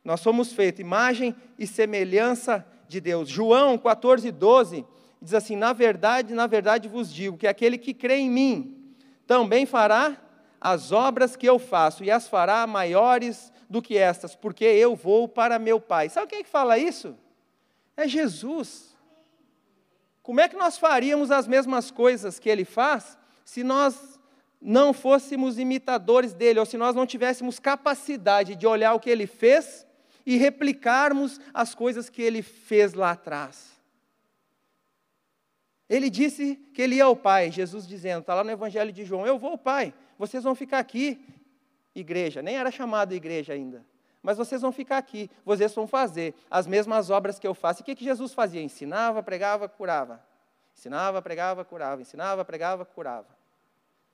Nós 0.03 0.19
somos 0.19 0.51
feitos 0.51 0.81
imagem 0.81 1.35
e 1.57 1.67
semelhança 1.67 2.65
de 2.87 2.99
Deus. 2.99 3.29
João 3.29 3.77
14, 3.77 4.31
12 4.31 4.85
diz 5.21 5.33
assim: 5.33 5.55
Na 5.55 5.73
verdade, 5.73 6.33
na 6.33 6.47
verdade 6.47 6.87
vos 6.87 7.13
digo 7.13 7.37
que 7.37 7.47
aquele 7.47 7.77
que 7.77 7.93
crê 7.93 8.17
em 8.17 8.29
mim, 8.29 8.82
também 9.33 9.65
fará 9.65 10.15
as 10.61 10.91
obras 10.91 11.35
que 11.35 11.47
eu 11.47 11.57
faço, 11.57 12.03
e 12.03 12.11
as 12.11 12.27
fará 12.27 12.67
maiores 12.67 13.51
do 13.67 13.81
que 13.81 13.97
estas, 13.97 14.35
porque 14.35 14.63
eu 14.63 14.95
vou 14.95 15.27
para 15.27 15.57
meu 15.57 15.79
Pai. 15.79 16.07
Sabe 16.07 16.27
quem 16.27 16.39
é 16.39 16.43
que 16.43 16.49
fala 16.49 16.77
isso? 16.77 17.17
É 17.97 18.07
Jesus. 18.07 18.95
Como 20.21 20.39
é 20.39 20.47
que 20.47 20.55
nós 20.55 20.77
faríamos 20.77 21.31
as 21.31 21.47
mesmas 21.47 21.89
coisas 21.89 22.37
que 22.37 22.47
ele 22.47 22.63
faz 22.63 23.17
se 23.43 23.63
nós 23.63 24.19
não 24.61 24.93
fôssemos 24.93 25.57
imitadores 25.57 26.31
dele, 26.31 26.59
ou 26.59 26.65
se 26.65 26.77
nós 26.77 26.95
não 26.95 27.07
tivéssemos 27.07 27.57
capacidade 27.57 28.55
de 28.55 28.67
olhar 28.67 28.93
o 28.93 28.99
que 28.99 29.09
ele 29.09 29.25
fez 29.25 29.83
e 30.27 30.37
replicarmos 30.37 31.41
as 31.51 31.73
coisas 31.73 32.07
que 32.07 32.21
ele 32.21 32.43
fez 32.43 32.93
lá 32.93 33.11
atrás? 33.11 33.72
Ele 35.89 36.09
disse 36.09 36.55
que 36.73 36.81
ele 36.81 36.95
ia 36.95 37.05
ao 37.05 37.15
Pai, 37.15 37.51
Jesus 37.51 37.87
dizendo, 37.87 38.21
está 38.21 38.33
lá 38.33 38.43
no 38.43 38.51
Evangelho 38.51 38.91
de 38.91 39.03
João: 39.03 39.25
Eu 39.25 39.37
vou 39.37 39.51
ao 39.51 39.57
Pai, 39.57 39.93
vocês 40.17 40.43
vão 40.43 40.55
ficar 40.55 40.79
aqui, 40.79 41.23
igreja, 41.93 42.41
nem 42.41 42.55
era 42.55 42.71
chamado 42.71 43.13
igreja 43.13 43.53
ainda, 43.53 43.85
mas 44.21 44.37
vocês 44.37 44.61
vão 44.61 44.71
ficar 44.71 44.97
aqui, 44.97 45.29
vocês 45.43 45.73
vão 45.73 45.85
fazer 45.85 46.33
as 46.49 46.65
mesmas 46.65 47.09
obras 47.09 47.37
que 47.37 47.45
eu 47.45 47.53
faço. 47.53 47.81
E 47.81 47.83
o 47.83 47.85
que, 47.85 47.95
que 47.95 48.05
Jesus 48.05 48.33
fazia? 48.33 48.61
Ensinava, 48.61 49.21
pregava, 49.21 49.67
curava. 49.67 50.23
Ensinava, 50.73 51.21
pregava, 51.21 51.65
curava. 51.65 52.01
Ensinava, 52.01 52.45
pregava, 52.45 52.85
curava. 52.85 53.37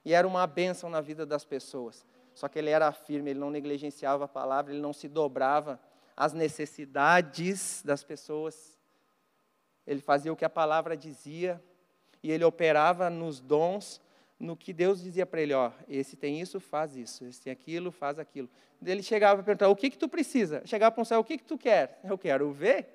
E 0.04 0.12
era 0.12 0.26
uma 0.26 0.46
bênção 0.46 0.90
na 0.90 1.00
vida 1.00 1.24
das 1.24 1.44
pessoas. 1.44 2.04
Só 2.34 2.48
que 2.48 2.58
ele 2.58 2.70
era 2.70 2.90
firme, 2.90 3.30
ele 3.30 3.38
não 3.38 3.50
negligenciava 3.50 4.24
a 4.24 4.28
palavra, 4.28 4.72
ele 4.72 4.80
não 4.80 4.92
se 4.92 5.08
dobrava 5.08 5.80
às 6.16 6.32
necessidades 6.32 7.82
das 7.84 8.02
pessoas. 8.02 8.79
Ele 9.86 10.00
fazia 10.00 10.32
o 10.32 10.36
que 10.36 10.44
a 10.44 10.50
palavra 10.50 10.96
dizia 10.96 11.62
e 12.22 12.30
ele 12.30 12.44
operava 12.44 13.08
nos 13.08 13.40
dons, 13.40 14.00
no 14.38 14.56
que 14.56 14.72
Deus 14.72 15.02
dizia 15.02 15.26
para 15.26 15.40
ele, 15.42 15.52
ó, 15.52 15.70
esse 15.88 16.16
tem 16.16 16.40
isso, 16.40 16.58
faz 16.58 16.96
isso, 16.96 17.24
esse 17.24 17.40
tem 17.40 17.52
aquilo, 17.52 17.90
faz 17.90 18.18
aquilo. 18.18 18.48
Ele 18.84 19.02
chegava 19.02 19.40
a 19.40 19.44
perguntar, 19.44 19.68
o 19.68 19.76
que 19.76 19.90
que 19.90 19.98
tu 19.98 20.08
precisa? 20.08 20.62
Chegava 20.64 20.92
para 20.92 21.02
um 21.02 21.04
céu, 21.04 21.20
o 21.20 21.24
que 21.24 21.36
que 21.36 21.44
tu 21.44 21.58
quer? 21.58 22.00
Eu 22.04 22.16
quero 22.16 22.50
ver. 22.50 22.88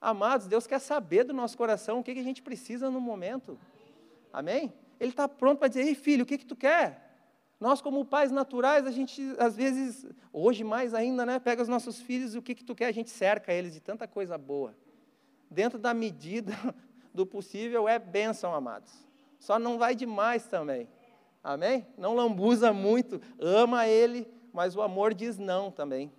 Amados, 0.00 0.46
Deus 0.46 0.66
quer 0.66 0.78
saber 0.78 1.24
do 1.24 1.34
nosso 1.34 1.56
coração 1.56 2.00
o 2.00 2.04
que, 2.04 2.14
que 2.14 2.20
a 2.20 2.24
gente 2.24 2.40
precisa 2.40 2.90
no 2.90 3.00
momento. 3.00 3.58
Amém? 4.32 4.72
Ele 4.98 5.10
está 5.10 5.28
pronto 5.28 5.58
para 5.58 5.68
dizer, 5.68 5.82
ei 5.82 5.94
filho, 5.94 6.22
o 6.22 6.26
que 6.26 6.38
que 6.38 6.46
tu 6.46 6.56
quer? 6.56 7.06
Nós, 7.60 7.80
como 7.80 8.04
pais 8.04 8.30
naturais, 8.30 8.86
a 8.86 8.90
gente, 8.90 9.20
às 9.38 9.56
vezes, 9.56 10.06
hoje 10.32 10.62
mais 10.62 10.94
ainda, 10.94 11.26
né, 11.26 11.38
pega 11.40 11.60
os 11.60 11.68
nossos 11.68 12.00
filhos 12.00 12.34
o 12.34 12.42
que, 12.42 12.54
que 12.54 12.64
tu 12.64 12.74
quer, 12.74 12.86
a 12.86 12.92
gente 12.92 13.10
cerca 13.10 13.52
eles 13.52 13.74
de 13.74 13.80
tanta 13.80 14.06
coisa 14.06 14.38
boa. 14.38 14.74
Dentro 15.50 15.78
da 15.78 15.94
medida 15.94 16.52
do 17.12 17.26
possível 17.26 17.88
é 17.88 17.98
bênção, 17.98 18.54
amados. 18.54 18.92
Só 19.38 19.58
não 19.58 19.78
vai 19.78 19.94
demais 19.94 20.46
também. 20.46 20.88
Amém? 21.42 21.86
Não 21.96 22.14
lambuza 22.14 22.72
muito, 22.72 23.20
ama 23.38 23.86
ele, 23.86 24.28
mas 24.52 24.76
o 24.76 24.82
amor 24.82 25.14
diz 25.14 25.38
não 25.38 25.70
também. 25.70 26.12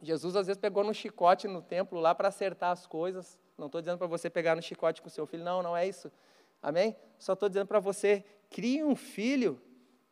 Jesus 0.00 0.34
às 0.34 0.46
vezes 0.46 0.60
pegou 0.60 0.82
no 0.82 0.92
chicote 0.92 1.46
no 1.46 1.62
templo 1.62 2.00
lá 2.00 2.14
para 2.14 2.28
acertar 2.28 2.72
as 2.72 2.86
coisas. 2.86 3.38
Não 3.56 3.66
estou 3.66 3.80
dizendo 3.80 3.98
para 3.98 4.08
você 4.08 4.28
pegar 4.28 4.56
no 4.56 4.62
chicote 4.62 5.00
com 5.00 5.08
seu 5.08 5.26
filho, 5.26 5.44
não, 5.44 5.62
não 5.62 5.76
é 5.76 5.86
isso. 5.86 6.10
Amém? 6.60 6.96
Só 7.18 7.34
estou 7.34 7.48
dizendo 7.48 7.66
para 7.66 7.78
você, 7.78 8.24
crie 8.50 8.82
um 8.82 8.96
filho 8.96 9.60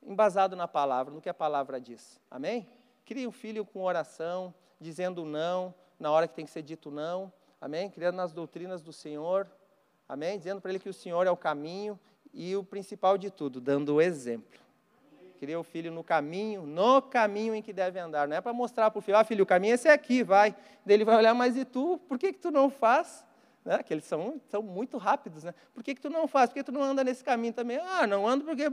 embasado 0.02 0.54
na 0.54 0.68
palavra, 0.68 1.12
no 1.12 1.20
que 1.20 1.28
a 1.28 1.34
palavra 1.34 1.80
diz. 1.80 2.20
Amém? 2.30 2.68
Crie 3.04 3.26
um 3.26 3.32
filho 3.32 3.64
com 3.64 3.82
oração, 3.82 4.54
dizendo 4.80 5.24
não, 5.24 5.74
na 5.98 6.10
hora 6.10 6.28
que 6.28 6.34
tem 6.34 6.44
que 6.44 6.50
ser 6.50 6.62
dito 6.62 6.90
não. 6.90 7.32
Amém? 7.60 7.90
Criando 7.90 8.16
nas 8.16 8.32
doutrinas 8.32 8.82
do 8.82 8.92
Senhor. 8.92 9.46
Amém? 10.08 10.38
Dizendo 10.38 10.60
para 10.60 10.70
ele 10.70 10.78
que 10.78 10.88
o 10.88 10.94
Senhor 10.94 11.26
é 11.26 11.30
o 11.30 11.36
caminho 11.36 11.98
e 12.32 12.56
o 12.56 12.64
principal 12.64 13.18
de 13.18 13.30
tudo, 13.30 13.60
dando 13.60 13.94
o 13.94 14.00
exemplo. 14.00 14.58
Cria 15.38 15.58
o 15.58 15.62
filho 15.62 15.90
no 15.90 16.04
caminho, 16.04 16.66
no 16.66 17.00
caminho 17.00 17.54
em 17.54 17.62
que 17.62 17.72
deve 17.72 17.98
andar. 17.98 18.28
Não 18.28 18.36
é 18.36 18.40
para 18.40 18.52
mostrar 18.52 18.90
para 18.90 18.98
o 18.98 19.02
filho, 19.02 19.16
ah, 19.16 19.24
filho, 19.24 19.42
o 19.44 19.46
caminho 19.46 19.72
é 19.72 19.74
esse 19.74 19.88
aqui, 19.88 20.22
vai. 20.22 20.54
Daí 20.84 20.96
ele 20.96 21.04
vai 21.04 21.16
olhar, 21.16 21.34
mas 21.34 21.56
e 21.56 21.64
tu? 21.64 21.98
Por 22.08 22.18
que, 22.18 22.32
que 22.32 22.38
tu 22.38 22.50
não 22.50 22.70
faz? 22.70 23.24
Né? 23.64 23.82
Que 23.82 23.94
eles 23.94 24.04
são, 24.04 24.40
são 24.48 24.62
muito 24.62 24.98
rápidos, 24.98 25.44
né? 25.44 25.54
Por 25.74 25.82
que, 25.82 25.94
que 25.94 26.00
tu 26.00 26.10
não 26.10 26.26
faz? 26.26 26.50
Por 26.50 26.54
que 26.54 26.64
tu 26.64 26.72
não 26.72 26.82
anda 26.82 27.04
nesse 27.04 27.24
caminho 27.24 27.52
também? 27.52 27.78
Ah, 27.78 28.06
não 28.06 28.26
ando 28.26 28.44
porque 28.44 28.68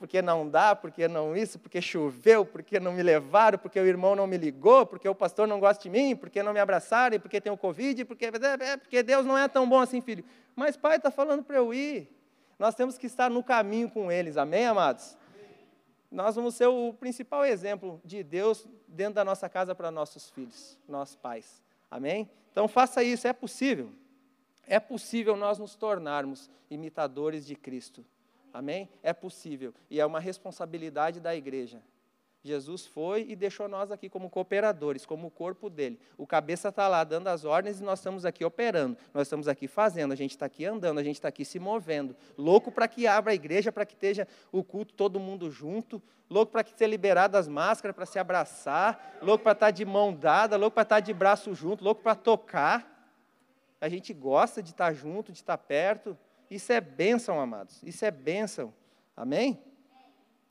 porque 0.00 0.22
não 0.22 0.48
dá, 0.48 0.74
porque 0.74 1.06
não 1.06 1.36
isso, 1.36 1.58
porque 1.58 1.82
choveu, 1.82 2.42
porque 2.42 2.80
não 2.80 2.90
me 2.90 3.02
levaram, 3.02 3.58
porque 3.58 3.78
o 3.78 3.84
irmão 3.84 4.16
não 4.16 4.26
me 4.26 4.38
ligou, 4.38 4.86
porque 4.86 5.06
o 5.06 5.14
pastor 5.14 5.46
não 5.46 5.60
gosta 5.60 5.82
de 5.82 5.90
mim, 5.90 6.16
porque 6.16 6.42
não 6.42 6.54
me 6.54 6.58
abraçaram, 6.58 7.20
porque 7.20 7.38
tem 7.38 7.52
o 7.52 7.56
Covid, 7.56 8.06
porque, 8.06 8.24
é, 8.24 8.76
porque 8.78 9.02
Deus 9.02 9.26
não 9.26 9.36
é 9.36 9.46
tão 9.46 9.68
bom 9.68 9.78
assim, 9.78 10.00
filho. 10.00 10.24
Mas 10.56 10.74
pai 10.74 10.96
está 10.96 11.10
falando 11.10 11.44
para 11.44 11.58
eu 11.58 11.74
ir. 11.74 12.10
Nós 12.58 12.74
temos 12.74 12.96
que 12.96 13.06
estar 13.06 13.28
no 13.28 13.44
caminho 13.44 13.90
com 13.90 14.10
eles, 14.10 14.38
amém, 14.38 14.64
amados? 14.64 15.18
Nós 16.10 16.34
vamos 16.34 16.54
ser 16.54 16.66
o 16.66 16.94
principal 16.94 17.44
exemplo 17.44 18.00
de 18.02 18.22
Deus 18.22 18.66
dentro 18.88 19.16
da 19.16 19.24
nossa 19.24 19.50
casa 19.50 19.74
para 19.74 19.90
nossos 19.90 20.30
filhos, 20.30 20.78
nossos 20.88 21.16
pais, 21.16 21.62
amém? 21.90 22.30
Então 22.50 22.66
faça 22.66 23.04
isso, 23.04 23.28
é 23.28 23.34
possível. 23.34 23.92
É 24.66 24.80
possível 24.80 25.36
nós 25.36 25.58
nos 25.58 25.76
tornarmos 25.76 26.50
imitadores 26.70 27.44
de 27.44 27.54
Cristo. 27.54 28.02
Amém? 28.52 28.88
É 29.02 29.12
possível. 29.12 29.74
E 29.88 30.00
é 30.00 30.06
uma 30.06 30.20
responsabilidade 30.20 31.20
da 31.20 31.34
igreja. 31.34 31.82
Jesus 32.42 32.86
foi 32.86 33.26
e 33.28 33.36
deixou 33.36 33.68
nós 33.68 33.90
aqui 33.90 34.08
como 34.08 34.30
cooperadores, 34.30 35.04
como 35.04 35.26
o 35.26 35.30
corpo 35.30 35.68
dele. 35.68 36.00
O 36.16 36.26
cabeça 36.26 36.70
está 36.70 36.88
lá 36.88 37.04
dando 37.04 37.28
as 37.28 37.44
ordens 37.44 37.80
e 37.80 37.82
nós 37.82 37.98
estamos 37.98 38.24
aqui 38.24 38.44
operando. 38.44 38.96
Nós 39.12 39.26
estamos 39.26 39.46
aqui 39.46 39.68
fazendo, 39.68 40.12
a 40.12 40.16
gente 40.16 40.30
está 40.30 40.46
aqui 40.46 40.64
andando, 40.64 40.98
a 40.98 41.02
gente 41.02 41.16
está 41.16 41.28
aqui 41.28 41.44
se 41.44 41.58
movendo. 41.58 42.16
Louco 42.38 42.72
para 42.72 42.88
que 42.88 43.06
abra 43.06 43.32
a 43.32 43.34
igreja, 43.34 43.70
para 43.70 43.84
que 43.84 43.92
esteja 43.92 44.26
o 44.50 44.64
culto 44.64 44.94
todo 44.94 45.20
mundo 45.20 45.50
junto. 45.50 46.02
Louco 46.30 46.50
para 46.50 46.64
que 46.64 46.70
seja 46.70 46.88
liberado 46.88 47.36
as 47.36 47.46
máscaras, 47.46 47.94
para 47.94 48.06
se 48.06 48.18
abraçar. 48.18 49.18
Louco 49.20 49.44
para 49.44 49.52
estar 49.52 49.66
tá 49.66 49.70
de 49.70 49.84
mão 49.84 50.14
dada, 50.14 50.56
louco 50.56 50.74
para 50.74 50.82
estar 50.84 50.96
tá 50.96 51.00
de 51.00 51.12
braço 51.12 51.54
junto, 51.54 51.84
louco 51.84 52.02
para 52.02 52.14
tocar. 52.14 52.88
A 53.80 53.88
gente 53.88 54.14
gosta 54.14 54.62
de 54.62 54.70
estar 54.70 54.86
tá 54.86 54.92
junto, 54.94 55.30
de 55.30 55.38
estar 55.38 55.58
perto. 55.58 56.16
Isso 56.50 56.72
é 56.72 56.80
bênção, 56.80 57.40
amados. 57.40 57.80
Isso 57.82 58.04
é 58.04 58.10
bênção. 58.10 58.74
Amém? 59.16 59.62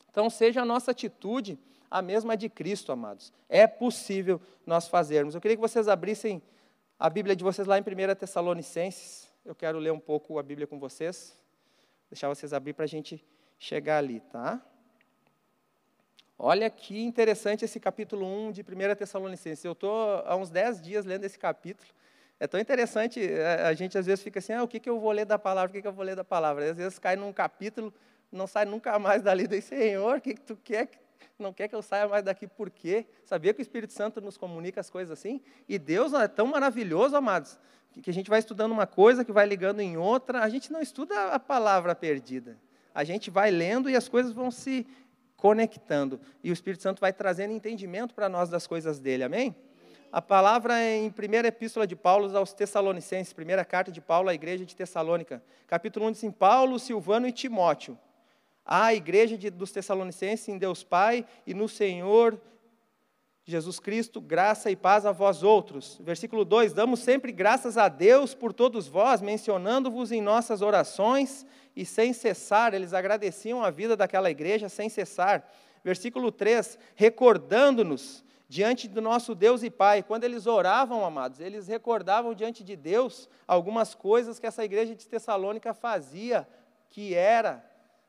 Então, 0.09 0.29
seja 0.29 0.61
a 0.61 0.65
nossa 0.65 0.91
atitude 0.91 1.59
a 1.91 2.01
mesma 2.01 2.37
de 2.37 2.47
Cristo, 2.49 2.91
amados. 2.91 3.33
É 3.47 3.65
possível 3.67 4.39
nós 4.65 4.87
fazermos. 4.87 5.35
Eu 5.35 5.41
queria 5.41 5.57
que 5.57 5.61
vocês 5.61 5.87
abrissem 5.87 6.41
a 6.99 7.09
Bíblia 7.09 7.35
de 7.35 7.43
vocês 7.43 7.67
lá 7.67 7.77
em 7.77 7.81
1 7.81 8.15
Tessalonicenses. 8.15 9.27
Eu 9.43 9.55
quero 9.55 9.79
ler 9.79 9.91
um 9.91 9.99
pouco 9.99 10.37
a 10.37 10.43
Bíblia 10.43 10.67
com 10.67 10.79
vocês. 10.79 11.37
Deixar 12.09 12.29
vocês 12.29 12.53
abrir 12.53 12.73
para 12.73 12.85
a 12.85 12.87
gente 12.87 13.23
chegar 13.57 13.97
ali, 13.97 14.19
tá? 14.19 14.61
Olha 16.37 16.69
que 16.69 17.01
interessante 17.01 17.65
esse 17.65 17.79
capítulo 17.79 18.25
1 18.25 18.51
de 18.51 18.61
1 18.61 18.95
Tessalonicenses. 18.95 19.65
Eu 19.65 19.73
estou 19.73 20.23
há 20.25 20.35
uns 20.35 20.49
10 20.49 20.81
dias 20.81 21.05
lendo 21.05 21.25
esse 21.25 21.37
capítulo. 21.37 21.89
É 22.39 22.47
tão 22.47 22.59
interessante, 22.59 23.21
é, 23.21 23.63
a 23.63 23.73
gente 23.73 23.97
às 23.97 24.05
vezes 24.05 24.23
fica 24.23 24.39
assim, 24.39 24.53
ah, 24.53 24.63
o 24.63 24.67
que, 24.67 24.79
que 24.79 24.89
eu 24.89 24.99
vou 24.99 25.11
ler 25.11 25.25
da 25.25 25.37
palavra, 25.37 25.69
o 25.69 25.73
que, 25.73 25.81
que 25.81 25.87
eu 25.87 25.93
vou 25.93 26.05
ler 26.05 26.15
da 26.15 26.23
palavra? 26.23 26.65
E, 26.65 26.69
às 26.69 26.77
vezes 26.77 26.97
cai 26.97 27.17
num 27.17 27.33
capítulo, 27.33 27.93
não 28.31 28.47
sai 28.47 28.63
nunca 28.63 28.97
mais 28.97 29.21
dali, 29.21 29.45
daí, 29.45 29.61
Senhor, 29.61 30.17
o 30.17 30.21
que, 30.21 30.35
que 30.35 30.41
tu 30.41 30.57
quer? 30.63 30.89
Não 31.37 31.51
quer 31.51 31.67
que 31.67 31.75
eu 31.75 31.81
saia 31.81 32.07
mais 32.07 32.23
daqui, 32.23 32.47
por 32.47 32.69
quê? 32.69 33.05
Sabia 33.25 33.53
que 33.53 33.61
o 33.61 33.63
Espírito 33.63 33.91
Santo 33.91 34.21
nos 34.21 34.37
comunica 34.37 34.79
as 34.79 34.89
coisas 34.89 35.17
assim? 35.17 35.41
E 35.67 35.77
Deus 35.77 36.13
é 36.13 36.27
tão 36.27 36.47
maravilhoso, 36.47 37.15
amados, 37.15 37.59
que 38.01 38.09
a 38.09 38.13
gente 38.13 38.29
vai 38.29 38.39
estudando 38.39 38.71
uma 38.71 38.87
coisa, 38.87 39.25
que 39.25 39.31
vai 39.31 39.45
ligando 39.45 39.81
em 39.81 39.97
outra, 39.97 40.41
a 40.41 40.49
gente 40.49 40.71
não 40.71 40.81
estuda 40.81 41.33
a 41.33 41.39
palavra 41.39 41.93
perdida. 41.93 42.57
A 42.93 43.03
gente 43.03 43.29
vai 43.29 43.51
lendo 43.51 43.89
e 43.89 43.95
as 43.95 44.07
coisas 44.07 44.31
vão 44.31 44.49
se 44.49 44.87
conectando. 45.35 46.19
E 46.43 46.49
o 46.49 46.53
Espírito 46.53 46.83
Santo 46.83 46.99
vai 46.99 47.11
trazendo 47.11 47.53
entendimento 47.53 48.13
para 48.13 48.29
nós 48.29 48.49
das 48.49 48.67
coisas 48.67 48.99
dele, 48.99 49.23
amém? 49.23 49.55
A 50.11 50.23
palavra 50.23 50.79
é 50.79 50.97
em 50.97 51.11
primeira 51.11 51.49
epístola 51.49 51.85
de 51.85 51.95
Paulo 51.95 52.35
aos 52.35 52.51
Tessalonicenses, 52.51 53.31
primeira 53.31 53.63
carta 53.63 53.91
de 53.91 54.01
Paulo 54.01 54.27
à 54.27 54.33
igreja 54.33 54.65
de 54.65 54.75
Tessalônica. 54.75 55.43
Capítulo 55.67 56.07
1 56.07 56.11
diz 56.11 56.19
assim, 56.19 56.31
Paulo, 56.31 56.79
Silvano 56.79 57.27
e 57.27 57.31
Timóteo. 57.31 57.95
A 58.65 58.91
igreja 58.91 59.37
de, 59.37 59.51
dos 59.51 59.71
Tessalonicenses 59.71 60.47
em 60.47 60.57
Deus 60.57 60.83
Pai 60.83 61.27
e 61.45 61.53
no 61.53 61.69
Senhor 61.69 62.41
Jesus 63.45 63.79
Cristo, 63.79 64.19
graça 64.19 64.71
e 64.71 64.75
paz 64.75 65.05
a 65.05 65.11
vós 65.11 65.43
outros. 65.43 65.99
Versículo 66.03 66.43
2: 66.43 66.73
Damos 66.73 67.01
sempre 67.01 67.31
graças 67.31 67.77
a 67.77 67.87
Deus 67.87 68.33
por 68.33 68.51
todos 68.51 68.87
vós, 68.87 69.21
mencionando-vos 69.21 70.11
em 70.11 70.21
nossas 70.21 70.63
orações 70.63 71.45
e 71.75 71.85
sem 71.85 72.13
cessar, 72.13 72.73
eles 72.73 72.95
agradeciam 72.95 73.63
a 73.63 73.69
vida 73.69 73.95
daquela 73.95 74.31
igreja 74.31 74.69
sem 74.69 74.89
cessar. 74.89 75.47
Versículo 75.83 76.31
3: 76.31 76.79
Recordando-nos 76.95 78.23
diante 78.49 78.87
do 78.87 78.99
nosso 78.99 79.33
Deus 79.35 79.63
e 79.63 79.69
Pai. 79.69 80.03
Quando 80.03 80.25
eles 80.25 80.47
oravam, 80.47 81.05
amados, 81.05 81.39
eles 81.39 81.67
recordavam 81.67 82.33
diante 82.33 82.63
de 82.63 82.75
Deus 82.75 83.29
algumas 83.47 83.95
coisas 83.95 84.39
que 84.39 84.47
essa 84.47 84.65
igreja 84.65 84.95
de 84.95 85.07
Tessalônica 85.07 85.73
fazia, 85.73 86.45
que 86.89 87.13
era 87.13 87.63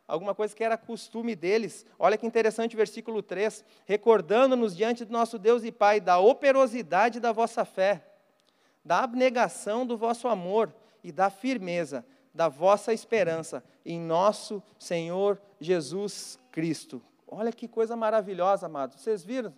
alguma 0.09 0.35
coisa 0.35 0.57
que 0.57 0.64
era 0.64 0.76
costume 0.76 1.37
deles. 1.37 1.87
Olha 1.98 2.16
que 2.16 2.26
interessante 2.26 2.74
o 2.74 2.79
versículo 2.79 3.22
3, 3.22 3.64
recordando-nos 3.85 4.74
diante 4.74 5.05
do 5.05 5.12
nosso 5.12 5.38
Deus 5.38 5.62
e 5.62 5.70
Pai 5.70 6.00
da 6.00 6.18
operosidade 6.18 7.20
da 7.20 7.31
vossa 7.31 7.64
fé, 7.64 8.05
da 8.85 9.05
abnegação 9.05 9.87
do 9.87 9.96
vosso 9.96 10.26
amor 10.26 10.74
e 11.05 11.12
da 11.12 11.29
firmeza 11.31 12.05
da 12.35 12.48
vossa 12.48 12.92
esperança 12.92 13.62
em 13.85 13.98
nosso 13.98 14.62
Senhor 14.79 15.40
Jesus 15.61 16.38
Cristo. 16.50 17.03
Olha 17.26 17.53
que 17.53 17.68
coisa 17.68 17.96
maravilhosa, 17.96 18.66
amados. 18.66 19.00
Vocês 19.00 19.24
viram? 19.24 19.53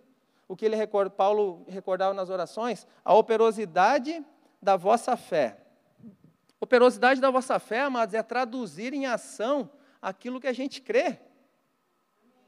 O 0.48 0.56
que 0.56 0.64
ele 0.64 0.76
Paulo 1.16 1.64
recordava 1.68 2.12
nas 2.14 2.30
orações, 2.30 2.86
a 3.04 3.14
operosidade 3.14 4.24
da 4.60 4.76
vossa 4.76 5.16
fé. 5.16 5.58
Operosidade 6.60 7.20
da 7.20 7.30
vossa 7.30 7.58
fé, 7.58 7.80
amados, 7.80 8.14
é 8.14 8.22
traduzir 8.22 8.92
em 8.92 9.06
ação 9.06 9.70
aquilo 10.00 10.40
que 10.40 10.46
a 10.46 10.52
gente 10.52 10.80
crê. 10.80 11.18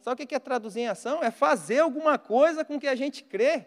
Sabe 0.01 0.23
o 0.23 0.27
que 0.27 0.35
é 0.35 0.39
traduzir 0.39 0.81
em 0.81 0.89
ação? 0.89 1.23
É 1.23 1.31
fazer 1.31 1.81
alguma 1.81 2.19
coisa 2.19 2.65
com 2.65 2.79
que 2.79 2.87
a 2.87 2.95
gente 2.95 3.25
crê. 3.25 3.67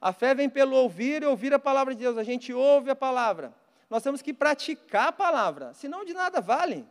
A 0.00 0.12
fé 0.12 0.34
vem 0.34 0.48
pelo 0.48 0.76
ouvir 0.76 1.22
e 1.22 1.26
ouvir 1.26 1.54
a 1.54 1.58
palavra 1.58 1.94
de 1.94 2.00
Deus. 2.00 2.18
A 2.18 2.24
gente 2.24 2.52
ouve 2.52 2.90
a 2.90 2.96
palavra. 2.96 3.54
Nós 3.88 4.02
temos 4.02 4.20
que 4.20 4.34
praticar 4.34 5.08
a 5.08 5.12
palavra, 5.12 5.72
senão 5.74 6.04
de 6.04 6.12
nada 6.12 6.40
vale. 6.40 6.86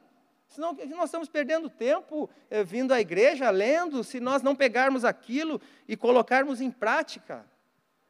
Senão 0.47 0.73
nós 0.73 1.05
estamos 1.05 1.29
perdendo 1.29 1.69
tempo 1.69 2.29
eh, 2.49 2.63
vindo 2.63 2.93
à 2.93 2.99
igreja, 2.99 3.49
lendo, 3.49 4.03
se 4.03 4.19
nós 4.19 4.41
não 4.41 4.55
pegarmos 4.55 5.03
aquilo 5.03 5.61
e 5.87 5.95
colocarmos 5.95 6.61
em 6.61 6.71
prática. 6.71 7.45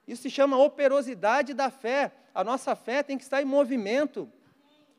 Isso 0.07 0.23
se 0.23 0.29
chama 0.29 0.57
operosidade 0.57 1.53
da 1.53 1.69
fé. 1.69 2.11
A 2.33 2.43
nossa 2.43 2.75
fé 2.75 3.03
tem 3.03 3.17
que 3.17 3.23
estar 3.23 3.41
em 3.41 3.45
movimento. 3.45 4.31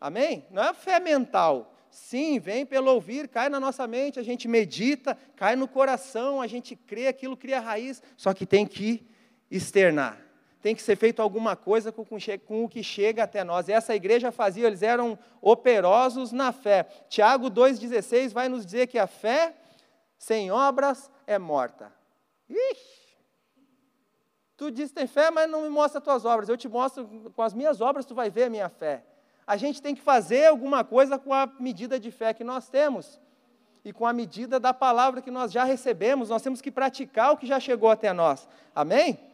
Amém? 0.00 0.46
Não 0.50 0.62
é 0.62 0.74
fé 0.74 1.00
mental. 1.00 1.74
Sim, 1.90 2.38
vem 2.38 2.66
pelo 2.66 2.92
ouvir, 2.92 3.28
cai 3.28 3.48
na 3.48 3.58
nossa 3.58 3.86
mente, 3.86 4.20
a 4.20 4.22
gente 4.22 4.46
medita, 4.46 5.16
cai 5.34 5.56
no 5.56 5.66
coração, 5.66 6.42
a 6.42 6.46
gente 6.46 6.76
crê, 6.76 7.06
aquilo 7.06 7.36
cria 7.36 7.60
raiz, 7.60 8.02
só 8.14 8.34
que 8.34 8.44
tem 8.44 8.66
que 8.66 9.08
externar 9.50 10.27
tem 10.60 10.74
que 10.74 10.82
ser 10.82 10.96
feito 10.96 11.22
alguma 11.22 11.54
coisa 11.54 11.92
com, 11.92 12.04
com, 12.04 12.64
o 12.64 12.68
que 12.68 12.82
chega 12.82 13.22
até 13.22 13.44
nós. 13.44 13.68
E 13.68 13.72
essa 13.72 13.94
igreja 13.94 14.32
fazia, 14.32 14.66
eles 14.66 14.82
eram 14.82 15.18
operosos 15.40 16.32
na 16.32 16.52
fé. 16.52 16.86
Tiago 17.08 17.50
2,16 17.50 18.32
vai 18.32 18.48
nos 18.48 18.64
dizer 18.66 18.88
que 18.88 18.98
a 18.98 19.06
fé 19.06 19.54
sem 20.18 20.50
obras 20.50 21.10
é 21.26 21.38
morta. 21.38 21.92
Ixi! 22.48 22.98
Tu 24.56 24.72
diz 24.72 24.88
que 24.88 24.96
tem 24.96 25.06
fé, 25.06 25.30
mas 25.30 25.48
não 25.48 25.62
me 25.62 25.68
mostra 25.68 25.98
as 25.98 26.04
tuas 26.04 26.24
obras. 26.24 26.48
Eu 26.48 26.56
te 26.56 26.68
mostro 26.68 27.06
com 27.34 27.42
as 27.42 27.54
minhas 27.54 27.80
obras, 27.80 28.04
tu 28.04 28.14
vai 28.14 28.28
ver 28.28 28.44
a 28.44 28.50
minha 28.50 28.68
fé. 28.68 29.04
A 29.46 29.56
gente 29.56 29.80
tem 29.80 29.94
que 29.94 30.02
fazer 30.02 30.46
alguma 30.46 30.82
coisa 30.82 31.16
com 31.16 31.32
a 31.32 31.46
medida 31.60 31.98
de 32.00 32.10
fé 32.10 32.34
que 32.34 32.42
nós 32.42 32.68
temos. 32.68 33.20
e 33.84 33.92
com 33.92 34.04
a 34.04 34.12
medida 34.12 34.58
da 34.58 34.74
palavra 34.74 35.22
que 35.22 35.30
nós 35.30 35.52
já 35.52 35.62
recebemos, 35.62 36.28
nós 36.28 36.42
temos 36.42 36.60
que 36.60 36.70
praticar 36.70 37.32
o 37.32 37.36
que 37.36 37.46
já 37.46 37.60
chegou 37.60 37.88
até 37.88 38.12
nós. 38.12 38.46
Amém? 38.74 39.27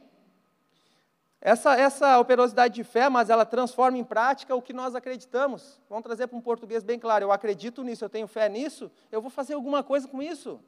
Essa, 1.44 1.78
essa 1.78 2.18
operosidade 2.18 2.74
de 2.74 2.82
fé, 2.82 3.10
mas 3.10 3.28
ela 3.28 3.44
transforma 3.44 3.98
em 3.98 4.02
prática 4.02 4.56
o 4.56 4.62
que 4.62 4.72
nós 4.72 4.94
acreditamos. 4.94 5.78
Vamos 5.90 6.02
trazer 6.02 6.26
para 6.26 6.38
um 6.38 6.40
português 6.40 6.82
bem 6.82 6.98
claro: 6.98 7.26
eu 7.26 7.30
acredito 7.30 7.84
nisso, 7.84 8.02
eu 8.02 8.08
tenho 8.08 8.26
fé 8.26 8.48
nisso, 8.48 8.90
eu 9.12 9.20
vou 9.20 9.30
fazer 9.30 9.52
alguma 9.52 9.82
coisa 9.82 10.08
com 10.08 10.22
isso. 10.22 10.58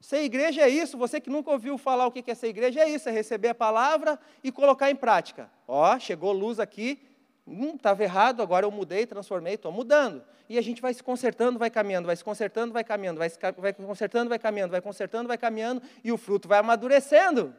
Ser 0.00 0.24
igreja 0.24 0.62
é 0.62 0.68
isso, 0.68 0.98
você 0.98 1.20
que 1.20 1.30
nunca 1.30 1.52
ouviu 1.52 1.78
falar 1.78 2.08
o 2.08 2.10
que 2.10 2.28
é 2.28 2.34
ser 2.34 2.48
igreja, 2.48 2.80
é 2.80 2.88
isso, 2.88 3.08
é 3.08 3.12
receber 3.12 3.50
a 3.50 3.54
palavra 3.54 4.18
e 4.42 4.50
colocar 4.50 4.90
em 4.90 4.96
prática. 4.96 5.48
Ó, 5.68 5.96
chegou 5.96 6.32
luz 6.32 6.58
aqui, 6.58 7.00
hum, 7.46 7.76
estava 7.76 8.02
errado, 8.02 8.42
agora 8.42 8.66
eu 8.66 8.70
mudei, 8.72 9.06
transformei, 9.06 9.54
estou 9.54 9.70
mudando. 9.70 10.24
E 10.48 10.58
a 10.58 10.60
gente 10.60 10.82
vai 10.82 10.92
se 10.92 11.04
consertando, 11.04 11.56
vai 11.56 11.70
caminhando, 11.70 12.06
vai 12.06 12.16
se 12.16 12.24
consertando, 12.24 12.72
vai 12.72 12.82
caminhando, 12.82 13.18
vai, 13.18 13.30
se, 13.30 13.38
vai 13.56 13.72
consertando, 13.72 14.28
vai 14.28 14.40
caminhando, 14.40 14.72
vai 14.72 14.80
consertando, 14.80 15.28
vai 15.28 15.38
caminhando, 15.38 15.80
e 16.02 16.10
o 16.10 16.18
fruto 16.18 16.48
vai 16.48 16.58
amadurecendo. 16.58 17.54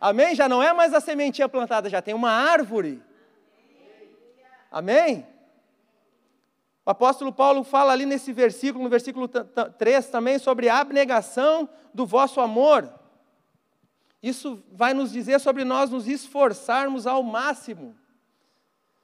Amém? 0.00 0.34
Já 0.34 0.48
não 0.48 0.62
é 0.62 0.72
mais 0.72 0.94
a 0.94 1.00
sementinha 1.00 1.48
plantada, 1.48 1.90
já 1.90 2.00
tem 2.00 2.14
uma 2.14 2.30
árvore. 2.30 3.02
Amém? 4.70 5.26
O 6.86 6.90
apóstolo 6.90 7.32
Paulo 7.32 7.62
fala 7.62 7.92
ali 7.92 8.06
nesse 8.06 8.32
versículo, 8.32 8.82
no 8.82 8.90
versículo 8.90 9.28
3 9.28 10.06
também, 10.06 10.38
sobre 10.38 10.68
a 10.68 10.78
abnegação 10.78 11.68
do 11.92 12.06
vosso 12.06 12.40
amor. 12.40 12.92
Isso 14.22 14.62
vai 14.72 14.94
nos 14.94 15.12
dizer 15.12 15.38
sobre 15.38 15.64
nós 15.64 15.90
nos 15.90 16.08
esforçarmos 16.08 17.06
ao 17.06 17.22
máximo. 17.22 17.96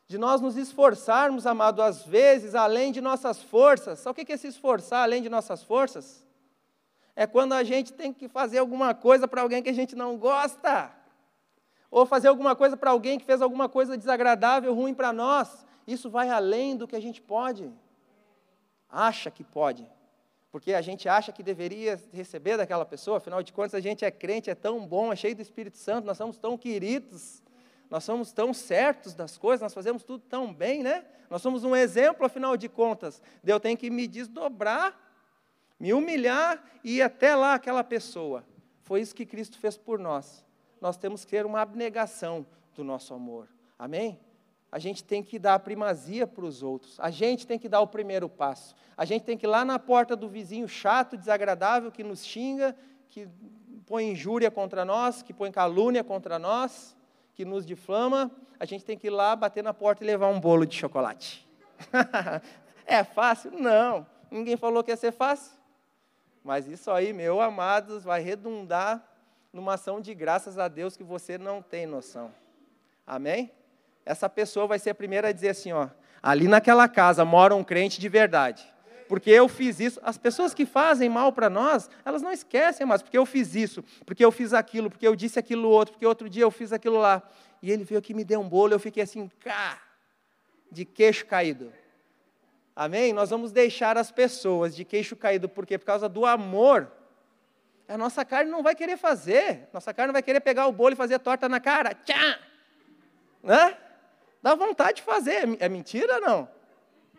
De 0.08 0.18
nós 0.18 0.40
nos 0.40 0.56
esforçarmos, 0.56 1.46
amado, 1.46 1.82
às 1.82 2.04
vezes, 2.04 2.54
além 2.54 2.90
de 2.90 3.00
nossas 3.00 3.42
forças. 3.42 3.98
Sabe 3.98 4.22
o 4.22 4.26
que 4.26 4.32
é 4.32 4.36
se 4.36 4.48
esforçar 4.48 5.02
além 5.02 5.22
de 5.22 5.28
nossas 5.28 5.62
forças? 5.62 6.25
É 7.16 7.26
quando 7.26 7.54
a 7.54 7.64
gente 7.64 7.94
tem 7.94 8.12
que 8.12 8.28
fazer 8.28 8.58
alguma 8.58 8.94
coisa 8.94 9.26
para 9.26 9.40
alguém 9.40 9.62
que 9.62 9.70
a 9.70 9.74
gente 9.74 9.96
não 9.96 10.18
gosta. 10.18 10.92
Ou 11.90 12.04
fazer 12.04 12.28
alguma 12.28 12.54
coisa 12.54 12.76
para 12.76 12.90
alguém 12.90 13.18
que 13.18 13.24
fez 13.24 13.40
alguma 13.40 13.68
coisa 13.68 13.96
desagradável, 13.96 14.74
ruim 14.74 14.92
para 14.92 15.14
nós. 15.14 15.66
Isso 15.86 16.10
vai 16.10 16.28
além 16.28 16.76
do 16.76 16.86
que 16.86 16.94
a 16.94 17.00
gente 17.00 17.22
pode. 17.22 17.72
Acha 18.90 19.30
que 19.30 19.42
pode. 19.42 19.90
Porque 20.52 20.74
a 20.74 20.82
gente 20.82 21.08
acha 21.08 21.32
que 21.32 21.42
deveria 21.42 22.00
receber 22.12 22.56
daquela 22.56 22.84
pessoa, 22.84 23.18
afinal 23.18 23.42
de 23.42 23.52
contas 23.52 23.74
a 23.74 23.80
gente 23.80 24.04
é 24.04 24.10
crente, 24.10 24.48
é 24.50 24.54
tão 24.54 24.86
bom, 24.86 25.12
é 25.12 25.16
cheio 25.16 25.34
do 25.34 25.42
Espírito 25.42 25.76
Santo, 25.76 26.06
nós 26.06 26.16
somos 26.16 26.38
tão 26.38 26.56
queridos, 26.56 27.42
nós 27.90 28.04
somos 28.04 28.32
tão 28.32 28.54
certos 28.54 29.14
das 29.14 29.36
coisas, 29.36 29.60
nós 29.60 29.74
fazemos 29.74 30.02
tudo 30.02 30.24
tão 30.28 30.52
bem, 30.52 30.82
né? 30.82 31.04
Nós 31.28 31.42
somos 31.42 31.62
um 31.64 31.74
exemplo, 31.74 32.24
afinal 32.24 32.56
de 32.56 32.68
contas. 32.68 33.20
Eu 33.44 33.60
tenho 33.60 33.76
que 33.76 33.90
me 33.90 34.06
desdobrar, 34.06 34.94
me 35.78 35.92
humilhar 35.92 36.62
e 36.82 36.96
ir 36.96 37.02
até 37.02 37.34
lá 37.34 37.54
aquela 37.54 37.84
pessoa. 37.84 38.44
Foi 38.82 39.00
isso 39.00 39.14
que 39.14 39.26
Cristo 39.26 39.58
fez 39.58 39.76
por 39.76 39.98
nós. 39.98 40.44
Nós 40.80 40.96
temos 40.96 41.24
que 41.24 41.30
ter 41.32 41.46
uma 41.46 41.60
abnegação 41.60 42.46
do 42.74 42.84
nosso 42.84 43.14
amor. 43.14 43.48
Amém? 43.78 44.20
a 44.76 44.78
gente 44.78 45.02
tem 45.02 45.22
que 45.22 45.38
dar 45.38 45.54
a 45.54 45.58
primazia 45.58 46.26
para 46.26 46.44
os 46.44 46.62
outros. 46.62 47.00
A 47.00 47.10
gente 47.10 47.46
tem 47.46 47.58
que 47.58 47.66
dar 47.66 47.80
o 47.80 47.86
primeiro 47.86 48.28
passo. 48.28 48.74
A 48.94 49.06
gente 49.06 49.24
tem 49.24 49.34
que 49.34 49.46
ir 49.46 49.48
lá 49.48 49.64
na 49.64 49.78
porta 49.78 50.14
do 50.14 50.28
vizinho 50.28 50.68
chato, 50.68 51.16
desagradável, 51.16 51.90
que 51.90 52.04
nos 52.04 52.22
xinga, 52.22 52.76
que 53.08 53.26
põe 53.86 54.10
injúria 54.10 54.50
contra 54.50 54.84
nós, 54.84 55.22
que 55.22 55.32
põe 55.32 55.50
calúnia 55.50 56.04
contra 56.04 56.38
nós, 56.38 56.94
que 57.34 57.42
nos 57.42 57.64
difama. 57.64 58.30
A 58.60 58.66
gente 58.66 58.84
tem 58.84 58.98
que 58.98 59.06
ir 59.06 59.10
lá, 59.10 59.34
bater 59.34 59.64
na 59.64 59.72
porta 59.72 60.04
e 60.04 60.06
levar 60.06 60.28
um 60.28 60.38
bolo 60.38 60.66
de 60.66 60.76
chocolate. 60.76 61.48
é 62.84 63.02
fácil? 63.02 63.52
Não. 63.52 64.06
Ninguém 64.30 64.58
falou 64.58 64.84
que 64.84 64.90
ia 64.90 64.96
ser 64.98 65.12
fácil. 65.12 65.55
Mas 66.46 66.66
isso 66.66 66.90
aí, 66.90 67.12
meu 67.12 67.42
amados, 67.42 68.04
vai 68.04 68.22
redundar 68.22 69.06
numa 69.52 69.74
ação 69.74 70.00
de 70.00 70.14
graças 70.14 70.58
a 70.58 70.68
Deus 70.68 70.96
que 70.96 71.04
você 71.04 71.36
não 71.36 71.60
tem 71.60 71.84
noção. 71.84 72.32
Amém? 73.06 73.52
essa 74.06 74.28
pessoa 74.28 74.68
vai 74.68 74.78
ser 74.78 74.90
a 74.90 74.94
primeira 74.94 75.28
a 75.28 75.32
dizer 75.32 75.48
assim: 75.48 75.72
ó, 75.72 75.88
ali 76.22 76.46
naquela 76.46 76.88
casa 76.88 77.24
mora 77.24 77.54
um 77.54 77.64
crente 77.64 78.00
de 78.00 78.08
verdade. 78.08 78.64
Porque 79.08 79.30
eu 79.30 79.48
fiz 79.48 79.78
isso. 79.78 80.00
As 80.02 80.16
pessoas 80.16 80.54
que 80.54 80.64
fazem 80.64 81.08
mal 81.08 81.32
para 81.32 81.50
nós, 81.50 81.90
elas 82.04 82.22
não 82.22 82.32
esquecem 82.32 82.86
mais, 82.86 83.02
porque 83.02 83.18
eu 83.18 83.26
fiz 83.26 83.54
isso, 83.54 83.84
porque 84.04 84.24
eu 84.24 84.32
fiz 84.32 84.52
aquilo, 84.52 84.88
porque 84.88 85.06
eu 85.06 85.14
disse 85.14 85.38
aquilo 85.38 85.68
outro, 85.68 85.92
porque 85.92 86.06
outro 86.06 86.28
dia 86.30 86.42
eu 86.42 86.50
fiz 86.50 86.72
aquilo 86.72 86.98
lá. 86.98 87.22
E 87.62 87.70
ele 87.70 87.84
veio 87.84 87.98
aqui 87.98 88.14
me 88.14 88.24
deu 88.24 88.40
um 88.40 88.48
bolo, 88.48 88.72
eu 88.72 88.80
fiquei 88.80 89.02
assim, 89.02 89.28
cá, 89.40 89.80
de 90.70 90.84
queixo 90.84 91.26
caído. 91.26 91.72
Amém? 92.76 93.14
Nós 93.14 93.30
vamos 93.30 93.52
deixar 93.52 93.96
as 93.96 94.10
pessoas 94.10 94.76
de 94.76 94.84
queixo 94.84 95.16
caído, 95.16 95.48
por 95.48 95.64
quê? 95.64 95.78
Por 95.78 95.86
causa 95.86 96.10
do 96.10 96.26
amor. 96.26 96.92
A 97.88 97.96
nossa 97.96 98.22
carne 98.22 98.50
não 98.50 98.62
vai 98.62 98.74
querer 98.74 98.98
fazer. 98.98 99.66
Nossa 99.72 99.94
carne 99.94 100.12
vai 100.12 100.22
querer 100.22 100.40
pegar 100.40 100.66
o 100.66 100.72
bolo 100.72 100.92
e 100.92 100.96
fazer 100.96 101.18
torta 101.18 101.48
na 101.48 101.58
cara. 101.58 101.94
Tchá! 101.94 102.38
Né? 103.42 103.78
Dá 104.42 104.54
vontade 104.54 104.96
de 104.96 105.02
fazer. 105.02 105.56
É 105.58 105.70
mentira 105.70 106.16
ou 106.16 106.20
não? 106.20 106.48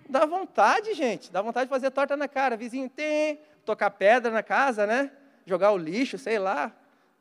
Dá 0.07 0.27
vontade, 0.27 0.93
gente. 0.93 1.31
Dá 1.31 1.41
vontade 1.41 1.65
de 1.65 1.69
fazer 1.71 1.89
torta 1.89 2.15
na 2.15 2.27
cara. 2.27 2.55
Vizinho 2.55 2.87
tem, 2.87 3.39
tocar 3.65 3.89
pedra 3.89 4.31
na 4.31 4.43
casa, 4.43 4.85
né? 4.85 5.11
Jogar 5.43 5.71
o 5.71 5.77
lixo, 5.77 6.19
sei 6.19 6.37
lá. 6.37 6.71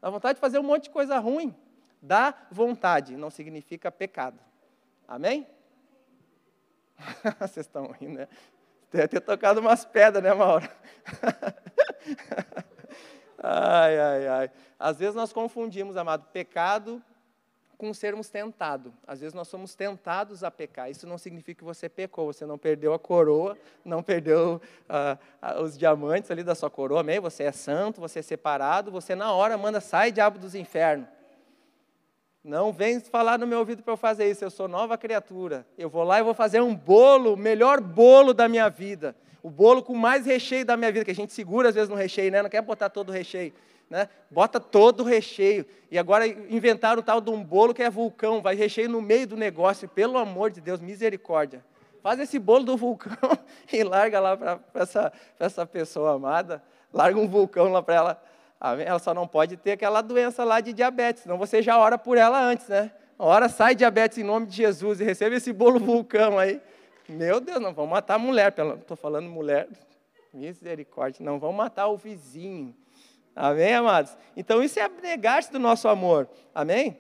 Dá 0.01 0.11
vontade 0.11 0.35
de 0.35 0.41
fazer 0.41 0.59
um 0.59 0.63
monte 0.63 0.85
de 0.85 0.91
coisa 0.91 1.19
ruim. 1.19 1.55
Dá 2.03 2.35
vontade, 2.51 3.17
não 3.17 3.31
significa 3.31 3.91
pecado. 3.91 4.39
Amém? 5.09 5.47
Vocês 7.41 7.67
estão 7.67 7.91
rindo, 7.93 8.19
né? 8.19 8.29
Deve 8.91 9.09
ter 9.09 9.21
tocado 9.21 9.61
umas 9.61 9.85
pedras, 9.85 10.23
né, 10.23 10.33
Mauro? 10.33 10.67
ai, 13.43 13.99
ai, 13.99 14.29
ai. 14.29 14.51
Às 14.79 14.99
vezes 14.99 15.15
nós 15.15 15.33
confundimos, 15.33 15.97
amado, 15.97 16.27
pecado 16.33 17.03
com 17.77 17.93
sermos 17.93 18.29
tentados. 18.29 18.93
Às 19.07 19.21
vezes 19.21 19.35
nós 19.35 19.49
somos 19.49 19.75
tentados 19.75 20.43
a 20.43 20.51
pecar. 20.51 20.91
Isso 20.91 21.07
não 21.07 21.19
significa 21.19 21.59
que 21.59 21.65
você 21.65 21.89
pecou, 21.89 22.33
você 22.33 22.47
não 22.47 22.57
perdeu 22.57 22.95
a 22.95 22.99
coroa, 22.99 23.57
não 23.85 24.03
perdeu 24.03 24.61
uh, 24.89 25.63
os 25.63 25.77
diamantes 25.77 26.31
ali 26.31 26.43
da 26.43 26.55
sua 26.55 26.71
coroa, 26.71 27.01
amém? 27.01 27.21
Você 27.21 27.45
é 27.45 27.53
santo, 27.53 28.01
você 28.01 28.21
é 28.21 28.23
separado, 28.23 28.91
você 28.91 29.15
na 29.15 29.33
hora 29.33 29.59
manda, 29.59 29.81
sai 29.81 30.11
diabo 30.11 30.39
dos 30.39 30.55
infernos. 30.55 31.09
Não 32.47 32.73
vem 32.73 33.01
falar 33.01 33.39
no 33.39 33.47
meu 33.47 33.59
ouvido 33.59 33.83
para 33.83 33.93
eu 33.93 33.97
fazer 33.97 34.31
isso, 34.31 34.45
eu 34.45 34.51
sou 34.51 34.69
nova 34.69 34.97
criatura. 34.97 35.67
Eu 35.77 35.91
vou 35.91 36.05
lá 36.05 36.21
e 36.21 36.23
vou 36.23 36.33
fazer 36.33 36.63
um 36.63 36.73
bolo, 36.73 37.35
o 37.35 37.37
melhor 37.37 37.81
bolo 37.81 38.33
da 38.33 38.49
minha 38.49 38.69
vida. 38.69 39.17
O 39.43 39.51
bolo 39.51 39.83
com 39.83 39.95
mais 39.95 40.25
recheio 40.25 40.65
da 40.65 40.77
minha 40.77 40.93
vida, 40.93 41.05
que 41.05 41.11
a 41.11 41.15
gente 41.15 41.33
segura 41.33 41.71
às 41.71 41.75
vezes 41.75 41.89
no 41.89 41.97
recheio, 41.97 42.31
né? 42.31 42.43
Não 42.43 42.49
quer 42.49 42.63
botar 42.63 42.89
todo 42.89 43.09
o 43.09 43.13
recheio 43.13 43.53
né? 43.89 44.09
bota 44.31 44.59
todo 44.59 45.01
o 45.01 45.05
recheio. 45.05 45.65
E 45.91 45.99
agora 45.99 46.27
inventaram 46.27 47.01
o 47.01 47.03
tal 47.03 47.21
de 47.21 47.31
um 47.31 47.43
bolo 47.43 47.73
que 47.73 47.83
é 47.83 47.91
vulcão, 47.91 48.43
vai 48.43 48.55
recheio 48.55 48.89
no 48.89 49.01
meio 49.01 49.27
do 49.27 49.37
negócio, 49.37 49.89
pelo 49.89 50.19
amor 50.19 50.51
de 50.51 50.61
Deus, 50.61 50.81
misericórdia. 50.81 51.65
Faz 52.03 52.21
esse 52.21 52.39
bolo 52.39 52.65
do 52.65 52.77
vulcão 52.77 53.17
e 53.73 53.83
larga 53.83 54.21
lá 54.21 54.37
para 54.37 54.61
essa, 54.75 55.13
essa 55.39 55.67
pessoa 55.67 56.15
amada, 56.15 56.63
larga 56.93 57.19
um 57.19 57.29
vulcão 57.29 57.71
lá 57.71 57.83
para 57.83 57.95
ela. 57.95 58.23
Ela 58.61 58.99
só 58.99 59.13
não 59.13 59.27
pode 59.27 59.57
ter 59.57 59.73
aquela 59.73 60.01
doença 60.01 60.45
lá 60.45 60.61
de 60.61 60.73
diabetes, 60.73 61.23
senão 61.23 61.39
você 61.39 61.63
já 61.63 61.79
ora 61.79 61.99
por 61.99 62.17
ela 62.17 62.41
antes, 62.41 62.69
né? 62.69 62.91
Ora, 63.19 63.49
sai 63.49 63.75
diabetes 63.75 64.19
em 64.19 64.25
nome 64.25 64.47
de 64.47 64.57
Jesus 64.57 65.01
e 65.01 65.05
recebe 65.05 65.37
esse 65.37 65.53
bolo 65.53 65.79
vulcão 65.79 66.39
aí. 66.39 66.61
Meu 67.09 67.41
Deus, 67.41 67.61
não 67.61 67.73
vão 67.73 67.87
matar 67.87 68.15
a 68.15 68.19
mulher, 68.19 68.55
estou 68.81 68.97
falando 68.97 69.29
mulher, 69.29 69.69
misericórdia, 70.35 71.25
não 71.25 71.39
vão 71.39 71.53
matar 71.53 71.87
o 71.87 71.97
vizinho 71.97 72.75
Amém, 73.37 73.75
amados? 73.75 74.17
Então 74.35 74.63
isso 74.63 74.79
é 74.79 74.83
abnegar-se 74.83 75.53
do 75.53 75.59
nosso 75.59 75.87
amor. 75.89 76.27
Amém? 76.55 76.99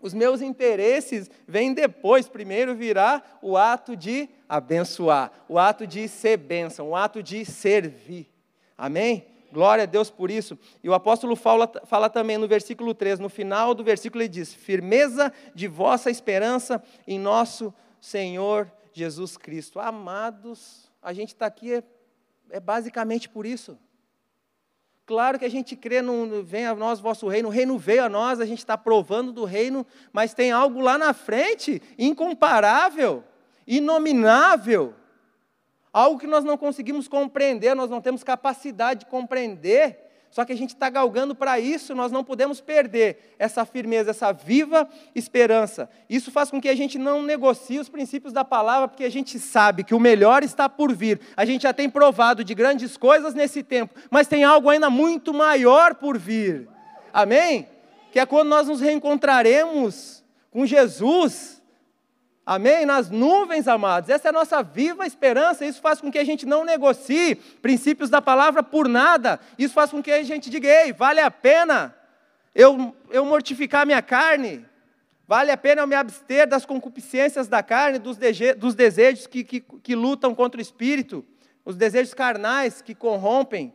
Os 0.00 0.14
meus 0.14 0.40
interesses 0.40 1.28
vêm 1.48 1.74
depois. 1.74 2.28
Primeiro 2.28 2.76
virá 2.76 3.20
o 3.42 3.56
ato 3.56 3.96
de 3.96 4.28
abençoar, 4.48 5.32
o 5.48 5.58
ato 5.58 5.84
de 5.84 6.06
ser 6.06 6.36
bênção, 6.36 6.90
o 6.90 6.96
ato 6.96 7.20
de 7.20 7.44
servir. 7.44 8.32
Amém? 8.78 9.26
Glória 9.54 9.84
a 9.84 9.86
Deus 9.86 10.10
por 10.10 10.32
isso. 10.32 10.58
E 10.82 10.88
o 10.88 10.94
apóstolo 10.94 11.36
fala, 11.36 11.70
fala 11.84 12.10
também 12.10 12.36
no 12.36 12.48
versículo 12.48 12.92
3, 12.92 13.20
no 13.20 13.28
final 13.28 13.72
do 13.72 13.84
versículo, 13.84 14.20
ele 14.20 14.28
diz: 14.28 14.52
Firmeza 14.52 15.32
de 15.54 15.68
vossa 15.68 16.10
esperança 16.10 16.82
em 17.06 17.20
nosso 17.20 17.72
Senhor 18.00 18.68
Jesus 18.92 19.36
Cristo. 19.36 19.78
Amados, 19.78 20.90
a 21.00 21.12
gente 21.12 21.28
está 21.28 21.46
aqui 21.46 21.72
é, 21.72 21.84
é 22.50 22.58
basicamente 22.58 23.28
por 23.28 23.46
isso. 23.46 23.78
Claro 25.06 25.38
que 25.38 25.44
a 25.44 25.50
gente 25.50 25.76
crê 25.76 26.02
no 26.02 26.42
vem 26.42 26.66
a 26.66 26.74
nós 26.74 26.98
vosso 26.98 27.28
reino, 27.28 27.46
o 27.48 27.52
reino 27.52 27.78
veio 27.78 28.02
a 28.02 28.08
nós, 28.08 28.40
a 28.40 28.46
gente 28.46 28.58
está 28.58 28.76
provando 28.76 29.32
do 29.32 29.44
reino, 29.44 29.86
mas 30.12 30.34
tem 30.34 30.50
algo 30.50 30.80
lá 30.80 30.98
na 30.98 31.12
frente, 31.12 31.80
incomparável, 31.96 33.22
inominável, 33.68 34.94
algo 35.94 36.18
que 36.18 36.26
nós 36.26 36.44
não 36.44 36.58
conseguimos 36.58 37.06
compreender, 37.06 37.74
nós 37.74 37.88
não 37.88 38.00
temos 38.00 38.24
capacidade 38.24 39.00
de 39.00 39.06
compreender 39.06 40.04
Só 40.34 40.44
que 40.44 40.52
a 40.52 40.56
gente 40.56 40.70
está 40.70 40.90
galgando 40.90 41.32
para 41.32 41.60
isso, 41.60 41.94
nós 41.94 42.10
não 42.10 42.24
podemos 42.24 42.60
perder 42.60 43.36
essa 43.38 43.64
firmeza, 43.64 44.10
essa 44.10 44.32
viva 44.32 44.88
esperança. 45.14 45.88
Isso 46.10 46.32
faz 46.32 46.50
com 46.50 46.60
que 46.60 46.68
a 46.68 46.74
gente 46.74 46.98
não 46.98 47.22
negocie 47.22 47.78
os 47.78 47.88
princípios 47.88 48.32
da 48.32 48.44
palavra, 48.44 48.88
porque 48.88 49.04
a 49.04 49.08
gente 49.08 49.38
sabe 49.38 49.84
que 49.84 49.94
o 49.94 50.00
melhor 50.00 50.42
está 50.42 50.68
por 50.68 50.92
vir. 50.92 51.20
A 51.36 51.44
gente 51.44 51.62
já 51.62 51.72
tem 51.72 51.88
provado 51.88 52.42
de 52.42 52.52
grandes 52.52 52.96
coisas 52.96 53.32
nesse 53.32 53.62
tempo, 53.62 53.94
mas 54.10 54.26
tem 54.26 54.42
algo 54.42 54.68
ainda 54.68 54.90
muito 54.90 55.32
maior 55.32 55.94
por 55.94 56.18
vir. 56.18 56.68
Amém? 57.12 57.68
Que 58.10 58.18
é 58.18 58.26
quando 58.26 58.48
nós 58.48 58.66
nos 58.66 58.80
reencontraremos 58.80 60.24
com 60.50 60.66
Jesus 60.66 61.53
Amém? 62.46 62.84
Nas 62.84 63.08
nuvens, 63.08 63.66
amados. 63.66 64.10
Essa 64.10 64.28
é 64.28 64.30
a 64.30 64.32
nossa 64.32 64.62
viva 64.62 65.06
esperança. 65.06 65.64
Isso 65.64 65.80
faz 65.80 66.00
com 66.00 66.10
que 66.10 66.18
a 66.18 66.24
gente 66.24 66.44
não 66.44 66.64
negocie 66.64 67.36
princípios 67.36 68.10
da 68.10 68.20
palavra 68.20 68.62
por 68.62 68.86
nada. 68.86 69.40
Isso 69.58 69.72
faz 69.72 69.90
com 69.90 70.02
que 70.02 70.10
a 70.10 70.22
gente 70.22 70.50
diga: 70.50 70.68
ei, 70.68 70.92
vale 70.92 71.20
a 71.20 71.30
pena 71.30 71.94
eu, 72.54 72.94
eu 73.10 73.24
mortificar 73.24 73.86
minha 73.86 74.02
carne? 74.02 74.64
Vale 75.26 75.50
a 75.50 75.56
pena 75.56 75.80
eu 75.80 75.86
me 75.86 75.94
abster 75.94 76.46
das 76.46 76.66
concupiscências 76.66 77.48
da 77.48 77.62
carne, 77.62 77.98
dos, 77.98 78.18
dos 78.58 78.74
desejos 78.74 79.26
que, 79.26 79.42
que, 79.42 79.60
que 79.60 79.94
lutam 79.94 80.34
contra 80.34 80.58
o 80.58 80.62
espírito, 80.62 81.24
os 81.64 81.76
desejos 81.76 82.12
carnais 82.12 82.82
que 82.82 82.94
corrompem 82.94 83.72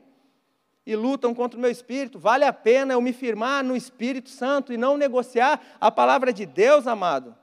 e 0.86 0.96
lutam 0.96 1.34
contra 1.34 1.58
o 1.58 1.62
meu 1.62 1.72
espírito? 1.72 2.20
Vale 2.20 2.46
a 2.46 2.54
pena 2.54 2.94
eu 2.94 3.02
me 3.02 3.14
firmar 3.14 3.64
no 3.64 3.76
Espírito 3.76 4.30
Santo 4.30 4.72
e 4.72 4.78
não 4.78 4.96
negociar 4.96 5.60
a 5.82 5.90
palavra 5.90 6.32
de 6.32 6.46
Deus, 6.46 6.86
amado? 6.86 7.36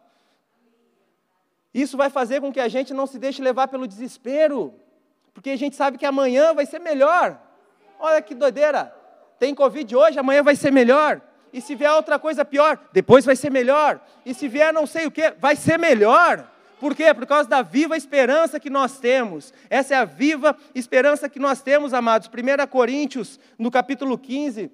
Isso 1.76 1.94
vai 1.94 2.08
fazer 2.08 2.40
com 2.40 2.50
que 2.50 2.58
a 2.58 2.68
gente 2.68 2.94
não 2.94 3.06
se 3.06 3.18
deixe 3.18 3.42
levar 3.42 3.68
pelo 3.68 3.86
desespero, 3.86 4.72
porque 5.34 5.50
a 5.50 5.56
gente 5.56 5.76
sabe 5.76 5.98
que 5.98 6.06
amanhã 6.06 6.54
vai 6.54 6.64
ser 6.64 6.78
melhor. 6.78 7.38
Olha 8.00 8.22
que 8.22 8.34
doideira! 8.34 8.90
Tem 9.38 9.54
Covid 9.54 9.94
hoje, 9.94 10.18
amanhã 10.18 10.42
vai 10.42 10.56
ser 10.56 10.72
melhor. 10.72 11.20
E 11.52 11.60
se 11.60 11.74
vier 11.74 11.92
outra 11.92 12.18
coisa 12.18 12.46
pior, 12.46 12.80
depois 12.94 13.26
vai 13.26 13.36
ser 13.36 13.50
melhor. 13.50 14.00
E 14.24 14.32
se 14.32 14.48
vier 14.48 14.72
não 14.72 14.86
sei 14.86 15.04
o 15.04 15.10
que, 15.10 15.32
vai 15.32 15.54
ser 15.54 15.78
melhor. 15.78 16.50
Por 16.80 16.94
quê? 16.94 17.12
Por 17.12 17.26
causa 17.26 17.46
da 17.46 17.60
viva 17.60 17.94
esperança 17.94 18.58
que 18.58 18.70
nós 18.70 18.98
temos. 18.98 19.52
Essa 19.68 19.96
é 19.96 19.98
a 19.98 20.06
viva 20.06 20.56
esperança 20.74 21.28
que 21.28 21.38
nós 21.38 21.60
temos, 21.60 21.92
amados. 21.92 22.26
1 22.26 22.66
Coríntios, 22.68 23.38
no 23.58 23.70
capítulo 23.70 24.16
15, 24.16 24.72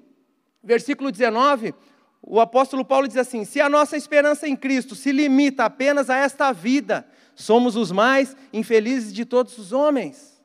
versículo 0.62 1.10
19, 1.10 1.74
o 2.22 2.40
apóstolo 2.40 2.84
Paulo 2.84 3.08
diz 3.08 3.16
assim: 3.16 3.44
se 3.44 3.60
a 3.60 3.68
nossa 3.68 3.96
esperança 3.96 4.46
em 4.46 4.54
Cristo 4.54 4.94
se 4.94 5.10
limita 5.10 5.64
apenas 5.64 6.08
a 6.08 6.16
esta 6.16 6.52
vida, 6.52 7.06
somos 7.34 7.74
os 7.74 7.90
mais 7.90 8.36
infelizes 8.52 9.12
de 9.12 9.24
todos 9.24 9.58
os 9.58 9.72
homens. 9.72 10.40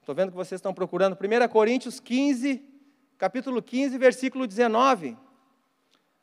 Estou 0.00 0.14
vendo 0.14 0.30
que 0.30 0.36
vocês 0.36 0.58
estão 0.58 0.74
procurando 0.74 1.16
1 1.16 1.48
Coríntios 1.48 1.98
15, 1.98 2.62
capítulo 3.16 3.62
15, 3.62 3.96
versículo 3.96 4.46
19. 4.46 5.16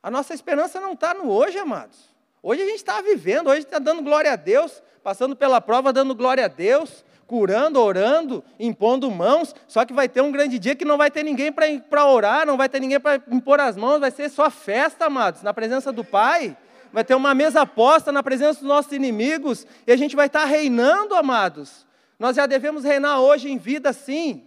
A 0.04 0.12
nossa 0.12 0.34
esperança 0.34 0.80
não 0.80 0.93
está 0.93 1.13
no 1.13 1.32
hoje, 1.32 1.58
amados. 1.58 2.10
Hoje 2.43 2.62
a 2.62 2.65
gente 2.65 2.78
está 2.78 3.02
vivendo, 3.02 3.49
hoje 3.49 3.62
está 3.62 3.80
dando 3.80 4.04
glória 4.04 4.32
a 4.32 4.36
Deus, 4.36 4.84
passando 5.04 5.36
pela 5.36 5.62
prova, 5.62 5.94
dando 5.94 6.16
glória 6.16 6.46
a 6.46 6.48
Deus, 6.48 7.04
curando, 7.30 7.80
orando, 7.80 8.44
impondo 8.60 9.10
mãos, 9.12 9.54
só 9.68 9.86
que 9.86 9.94
vai 9.94 10.10
ter 10.10 10.22
um 10.22 10.32
grande 10.32 10.58
dia 10.58 10.76
que 10.76 10.84
não 10.84 10.98
vai 10.98 11.12
ter 11.12 11.22
ninguém 11.22 11.52
para 11.52 12.06
orar, 12.08 12.46
não 12.46 12.58
vai 12.58 12.68
ter 12.68 12.80
ninguém 12.80 13.00
para 13.00 13.22
impor 13.30 13.60
as 13.60 13.78
mãos, 13.78 14.00
vai 14.00 14.10
ser 14.10 14.30
só 14.30 14.50
festa, 14.50 15.06
amados, 15.06 15.44
na 15.44 15.54
presença 15.54 15.92
do 15.92 16.04
Pai. 16.04 16.58
Vai 16.92 17.04
ter 17.04 17.14
uma 17.14 17.36
mesa 17.36 17.66
posta 17.68 18.12
na 18.12 18.24
presença 18.24 18.62
dos 18.62 18.68
nossos 18.68 18.92
inimigos, 18.92 19.68
e 19.86 19.92
a 19.92 19.96
gente 19.96 20.16
vai 20.16 20.26
estar 20.26 20.44
reinando, 20.46 21.14
amados. 21.14 21.86
Nós 22.18 22.36
já 22.36 22.48
devemos 22.48 22.84
reinar 22.84 23.22
hoje 23.22 23.52
em 23.52 23.60
vida, 23.60 23.94
sim. 23.94 24.44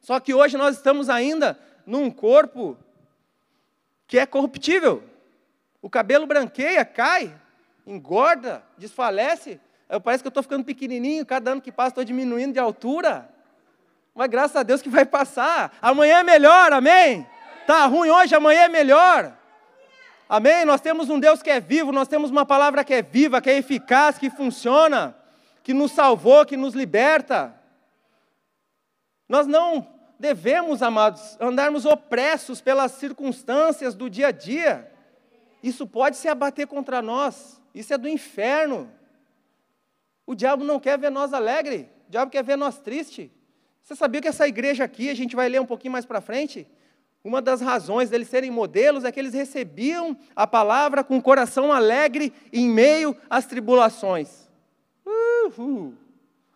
Só 0.00 0.18
que 0.18 0.34
hoje 0.34 0.56
nós 0.56 0.76
estamos 0.76 1.08
ainda 1.08 1.56
num 1.86 2.10
corpo 2.10 2.76
que 4.08 4.18
é 4.18 4.26
corruptível. 4.26 5.04
O 5.80 5.88
cabelo 5.88 6.26
branqueia, 6.26 6.84
cai, 6.84 7.32
engorda, 7.90 8.62
desfalece, 8.78 9.60
eu, 9.88 10.00
parece 10.00 10.22
que 10.22 10.28
eu 10.28 10.30
estou 10.30 10.42
ficando 10.42 10.64
pequenininho, 10.64 11.26
cada 11.26 11.50
ano 11.50 11.60
que 11.60 11.72
passa 11.72 11.88
estou 11.88 12.04
diminuindo 12.04 12.52
de 12.52 12.60
altura. 12.60 13.28
Mas 14.14 14.28
graças 14.28 14.56
a 14.56 14.62
Deus 14.62 14.80
que 14.80 14.88
vai 14.88 15.04
passar. 15.04 15.72
Amanhã 15.82 16.20
é 16.20 16.22
melhor, 16.22 16.72
amém? 16.72 17.26
Tá 17.66 17.86
ruim 17.86 18.08
hoje, 18.08 18.34
amanhã 18.34 18.62
é 18.62 18.68
melhor. 18.68 19.36
Amém? 20.28 20.64
Nós 20.64 20.80
temos 20.80 21.10
um 21.10 21.18
Deus 21.18 21.42
que 21.42 21.50
é 21.50 21.58
vivo, 21.58 21.90
nós 21.90 22.06
temos 22.06 22.30
uma 22.30 22.46
palavra 22.46 22.84
que 22.84 22.94
é 22.94 23.02
viva, 23.02 23.40
que 23.40 23.50
é 23.50 23.58
eficaz, 23.58 24.16
que 24.16 24.30
funciona, 24.30 25.16
que 25.64 25.74
nos 25.74 25.90
salvou, 25.90 26.46
que 26.46 26.56
nos 26.56 26.72
liberta. 26.72 27.52
Nós 29.28 29.48
não 29.48 29.88
devemos, 30.20 30.82
amados, 30.82 31.36
andarmos 31.40 31.84
opressos 31.84 32.60
pelas 32.60 32.92
circunstâncias 32.92 33.96
do 33.96 34.08
dia 34.08 34.28
a 34.28 34.32
dia. 34.32 34.88
Isso 35.62 35.86
pode 35.86 36.16
se 36.16 36.28
abater 36.28 36.66
contra 36.66 37.02
nós, 37.02 37.60
isso 37.74 37.92
é 37.92 37.98
do 37.98 38.08
inferno. 38.08 38.90
O 40.26 40.34
diabo 40.34 40.64
não 40.64 40.80
quer 40.80 40.98
ver 40.98 41.10
nós 41.10 41.32
alegre, 41.32 41.88
o 42.08 42.10
diabo 42.10 42.30
quer 42.30 42.42
ver 42.42 42.56
nós 42.56 42.78
triste. 42.78 43.30
Você 43.82 43.94
sabia 43.96 44.20
que 44.20 44.28
essa 44.28 44.46
igreja 44.46 44.84
aqui, 44.84 45.10
a 45.10 45.14
gente 45.14 45.34
vai 45.34 45.48
ler 45.48 45.60
um 45.60 45.66
pouquinho 45.66 45.92
mais 45.92 46.04
para 46.06 46.20
frente, 46.20 46.66
uma 47.22 47.42
das 47.42 47.60
razões 47.60 48.08
deles 48.08 48.28
serem 48.28 48.50
modelos 48.50 49.04
é 49.04 49.12
que 49.12 49.20
eles 49.20 49.34
recebiam 49.34 50.16
a 50.34 50.46
palavra 50.46 51.04
com 51.04 51.18
o 51.18 51.22
coração 51.22 51.70
alegre 51.70 52.32
em 52.52 52.68
meio 52.68 53.14
às 53.28 53.44
tribulações. 53.44 54.48
Uhul. 55.04 55.94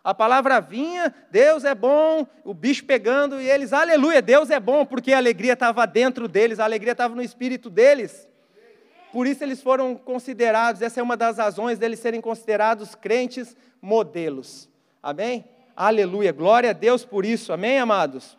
A 0.03 0.15
palavra 0.15 0.61
vinha, 0.61 1.15
Deus 1.31 1.65
é 1.65 1.75
bom, 1.75 2.27
o 2.45 2.53
bicho 2.53 2.85
pegando, 2.85 3.41
e 3.41 3.49
eles, 3.49 3.73
aleluia, 3.73 4.21
Deus 4.21 4.51
é 4.51 4.61
bom, 4.61 4.85
porque 4.85 5.13
a 5.13 5.17
alegria 5.17 5.55
estava 5.55 5.87
dentro 5.87 6.29
deles, 6.29 6.61
a 6.61 6.65
alegria 6.65 6.93
estava 6.93 7.15
no 7.15 7.23
espírito 7.23 7.71
deles. 7.71 8.29
Por 9.15 9.29
isso 9.29 9.45
eles 9.45 9.63
foram 9.63 9.95
considerados, 9.95 10.83
essa 10.83 10.99
é 10.99 11.03
uma 11.03 11.17
das 11.17 11.39
razões 11.39 11.79
deles 11.79 12.01
serem 12.01 12.21
considerados 12.21 12.97
crentes 12.97 13.57
modelos. 13.81 14.69
Amém? 15.01 15.45
Aleluia. 15.77 16.33
Glória 16.33 16.71
a 16.71 16.73
Deus 16.73 17.05
por 17.05 17.25
isso. 17.25 17.53
Amém, 17.53 17.79
amados? 17.79 18.37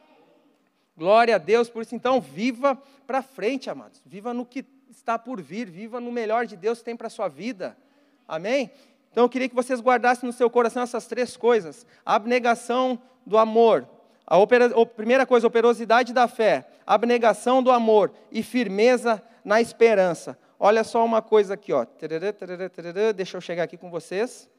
Glória 0.98 1.36
a 1.36 1.38
Deus 1.38 1.70
por 1.70 1.82
isso. 1.82 1.96
Então, 1.96 2.20
viva 2.20 2.78
para 3.08 3.22
frente, 3.22 3.70
amados. 3.70 4.02
Viva 4.06 4.34
no 4.34 4.46
que 4.46 4.66
está 4.92 5.18
por 5.18 5.42
vir. 5.42 5.70
Viva 5.70 6.02
no 6.02 6.12
melhor 6.12 6.46
de 6.46 6.58
Deus 6.58 6.80
que 6.80 6.84
tem 6.84 6.98
para 6.98 7.08
a 7.08 7.10
sua 7.10 7.30
vida. 7.30 7.78
Amém? 8.28 8.70
Então, 9.14 9.24
eu 9.24 9.30
queria 9.30 9.48
que 9.48 9.56
vocês 9.56 9.80
guardassem 9.80 10.28
no 10.28 10.34
seu 10.34 10.50
coração 10.50 10.84
essas 10.84 11.08
três 11.08 11.38
coisas: 11.38 11.88
a 12.06 12.16
abnegação 12.16 13.00
do 13.26 13.38
amor. 13.38 13.88
A, 14.28 14.38
opera, 14.38 14.66
a 14.66 14.86
primeira 14.86 15.26
coisa, 15.26 15.48
operosidade 15.48 16.12
da 16.12 16.28
fé, 16.28 16.68
abnegação 16.86 17.64
do 17.64 17.72
amor 17.72 18.12
e 18.30 18.44
firmeza 18.44 19.24
na 19.46 19.62
esperança. 19.62 20.38
Olha 20.60 20.84
só 20.84 21.04
uma 21.04 21.22
coisa 21.22 21.54
aqui, 21.54 21.74
ó. 21.74 21.86
Deixa 23.16 23.38
eu 23.38 23.42
chegar 23.42 23.64
aqui 23.64 23.78
com 23.78 23.90
vocês. 23.90 24.50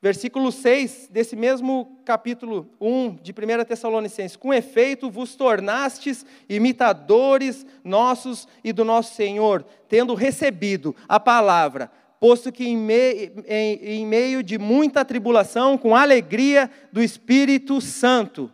Versículo 0.00 0.52
6 0.52 1.08
desse 1.10 1.34
mesmo 1.34 1.98
capítulo 2.04 2.68
1 2.78 3.16
de 3.22 3.32
1 3.32 3.64
Tessalonicenses: 3.64 4.36
Com 4.36 4.52
efeito 4.52 5.10
vos 5.10 5.34
tornastes 5.34 6.26
imitadores 6.48 7.64
nossos 7.82 8.46
e 8.62 8.72
do 8.72 8.84
nosso 8.84 9.14
Senhor, 9.14 9.64
tendo 9.88 10.14
recebido 10.14 10.94
a 11.08 11.18
palavra, 11.18 11.90
posto 12.20 12.52
que 12.52 12.68
em, 12.68 12.76
me, 12.76 13.32
em, 13.46 14.00
em 14.00 14.06
meio 14.06 14.42
de 14.42 14.58
muita 14.58 15.02
tribulação, 15.02 15.78
com 15.78 15.96
alegria 15.96 16.70
do 16.92 17.02
Espírito 17.02 17.80
Santo, 17.80 18.52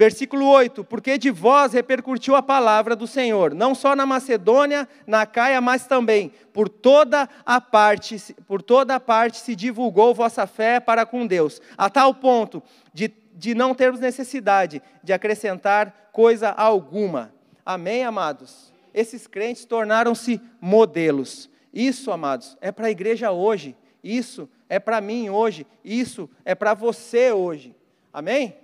Versículo 0.00 0.46
8: 0.46 0.82
Porque 0.82 1.18
de 1.18 1.30
vós 1.30 1.74
repercutiu 1.74 2.34
a 2.34 2.40
palavra 2.40 2.96
do 2.96 3.06
Senhor, 3.06 3.54
não 3.54 3.74
só 3.74 3.94
na 3.94 4.06
Macedônia, 4.06 4.88
na 5.06 5.26
Caia, 5.26 5.60
mas 5.60 5.86
também 5.86 6.32
por 6.54 6.70
toda 6.70 7.28
a 7.44 7.60
parte, 7.60 8.34
por 8.46 8.62
toda 8.62 8.94
a 8.94 8.98
parte 8.98 9.36
se 9.36 9.54
divulgou 9.54 10.14
vossa 10.14 10.46
fé 10.46 10.80
para 10.80 11.04
com 11.04 11.26
Deus, 11.26 11.60
a 11.76 11.90
tal 11.90 12.14
ponto 12.14 12.62
de, 12.94 13.12
de 13.34 13.54
não 13.54 13.74
termos 13.74 14.00
necessidade 14.00 14.80
de 15.04 15.12
acrescentar 15.12 16.08
coisa 16.14 16.48
alguma. 16.48 17.30
Amém, 17.62 18.02
amados? 18.02 18.72
Esses 18.94 19.26
crentes 19.26 19.66
tornaram-se 19.66 20.40
modelos. 20.62 21.50
Isso, 21.74 22.10
amados, 22.10 22.56
é 22.62 22.72
para 22.72 22.86
a 22.86 22.90
igreja 22.90 23.32
hoje. 23.32 23.76
Isso 24.02 24.48
é 24.66 24.78
para 24.78 24.98
mim 25.02 25.28
hoje. 25.28 25.66
Isso 25.84 26.26
é 26.42 26.54
para 26.54 26.72
você 26.72 27.32
hoje. 27.32 27.76
Amém? 28.10 28.54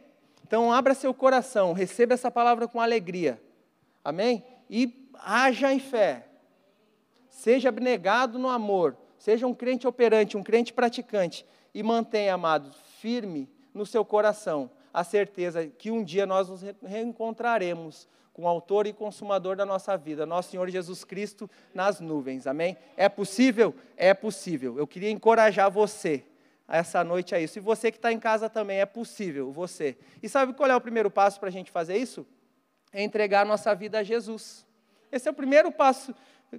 Então, 0.47 0.73
abra 0.73 0.95
seu 0.95 1.13
coração, 1.13 1.73
receba 1.73 2.15
essa 2.15 2.31
palavra 2.31 2.69
com 2.69 2.81
alegria. 2.81 3.43
Amém? 4.05 4.45
E 4.71 5.11
haja 5.15 5.73
em 5.73 5.81
fé. 5.81 6.29
Seja 7.29 7.71
abnegado 7.71 8.39
no 8.39 8.49
amor. 8.49 8.97
Seja 9.19 9.45
um 9.45 9.53
crente 9.53 9.89
operante, 9.89 10.37
um 10.37 10.45
crente 10.45 10.73
praticante. 10.73 11.45
E 11.75 11.83
mantenha, 11.83 12.35
amado, 12.35 12.73
firme 13.01 13.51
no 13.75 13.85
seu 13.85 14.05
coração 14.05 14.71
a 14.95 15.03
certeza 15.03 15.67
que 15.67 15.91
um 15.91 16.05
dia 16.05 16.25
nós 16.25 16.49
nos 16.49 16.63
reencontraremos 16.81 18.09
com 18.33 18.43
o 18.43 18.49
autor 18.49 18.87
e 18.87 18.93
consumador 18.93 19.57
da 19.57 19.67
nossa 19.67 19.97
vida, 19.97 20.25
nosso 20.25 20.53
Senhor 20.53 20.71
Jesus 20.71 21.03
Cristo, 21.03 21.51
nas 21.75 21.99
nuvens. 21.99 22.47
Amém? 22.47 22.77
É 22.97 23.09
possível? 23.09 23.75
É 23.97 24.15
possível. 24.15 24.79
Eu 24.79 24.87
queria 24.87 25.11
encorajar 25.11 25.73
você 25.73 26.25
essa 26.69 27.05
noite 27.05 27.35
é 27.35 27.43
isso. 27.43 27.59
E 27.59 27.61
você 27.61 27.91
que 27.91 27.99
está 27.99 28.13
em 28.13 28.19
casa 28.19 28.49
também, 28.49 28.81
é 28.81 28.87
possível, 28.87 29.53
você. 29.53 29.97
E 30.23 30.29
sabe 30.29 30.53
qual 30.53 30.71
é 30.71 30.75
o 30.77 30.81
primeiro 30.81 31.11
passo 31.11 31.39
para 31.39 31.49
a 31.49 31.53
gente 31.53 31.71
fazer 31.71 31.97
isso? 31.97 32.27
é 32.97 33.03
entregar 33.03 33.45
nossa 33.45 33.75
vida 33.75 33.99
a 33.99 34.03
Jesus. 34.03 34.67
Esse 35.13 35.29
é 35.29 35.31
o 35.31 35.35
primeiro 35.35 35.71
passo 35.71 36.15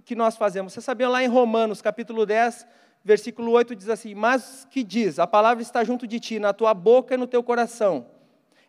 que 0.05 0.15
nós 0.15 0.37
fazemos. 0.37 0.71
Você 0.71 0.81
sabia 0.81 1.09
lá 1.09 1.23
em 1.23 1.27
Romanos, 1.27 1.81
capítulo 1.81 2.27
10, 2.27 2.67
versículo 3.03 3.51
8 3.51 3.75
diz 3.75 3.89
assim: 3.89 4.13
"Mas 4.13 4.67
que 4.69 4.83
diz: 4.83 5.17
A 5.17 5.25
palavra 5.25 5.63
está 5.63 5.83
junto 5.83 6.05
de 6.05 6.19
ti, 6.19 6.37
na 6.37 6.53
tua 6.53 6.75
boca 6.75 7.15
e 7.15 7.17
no 7.17 7.25
teu 7.25 7.41
coração." 7.41 8.05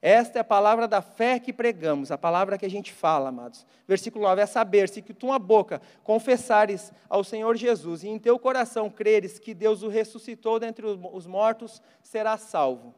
Esta 0.00 0.38
é 0.38 0.40
a 0.40 0.44
palavra 0.44 0.86
da 0.86 1.02
fé 1.02 1.40
que 1.40 1.52
pregamos, 1.52 2.12
a 2.12 2.18
palavra 2.18 2.56
que 2.56 2.64
a 2.64 2.70
gente 2.70 2.92
fala, 2.92 3.30
amados. 3.30 3.66
Versículo 3.86 4.24
9: 4.24 4.42
É 4.42 4.46
saber 4.46 4.88
se 4.88 5.02
que 5.02 5.12
tua 5.12 5.38
boca 5.38 5.82
confessares 6.04 6.92
ao 7.08 7.24
Senhor 7.24 7.56
Jesus 7.56 8.04
e 8.04 8.08
em 8.08 8.18
teu 8.18 8.38
coração 8.38 8.88
creres 8.88 9.38
que 9.38 9.52
Deus 9.52 9.82
o 9.82 9.88
ressuscitou 9.88 10.60
dentre 10.60 10.86
os 10.86 11.26
mortos, 11.26 11.82
será 12.02 12.36
salvo. 12.36 12.94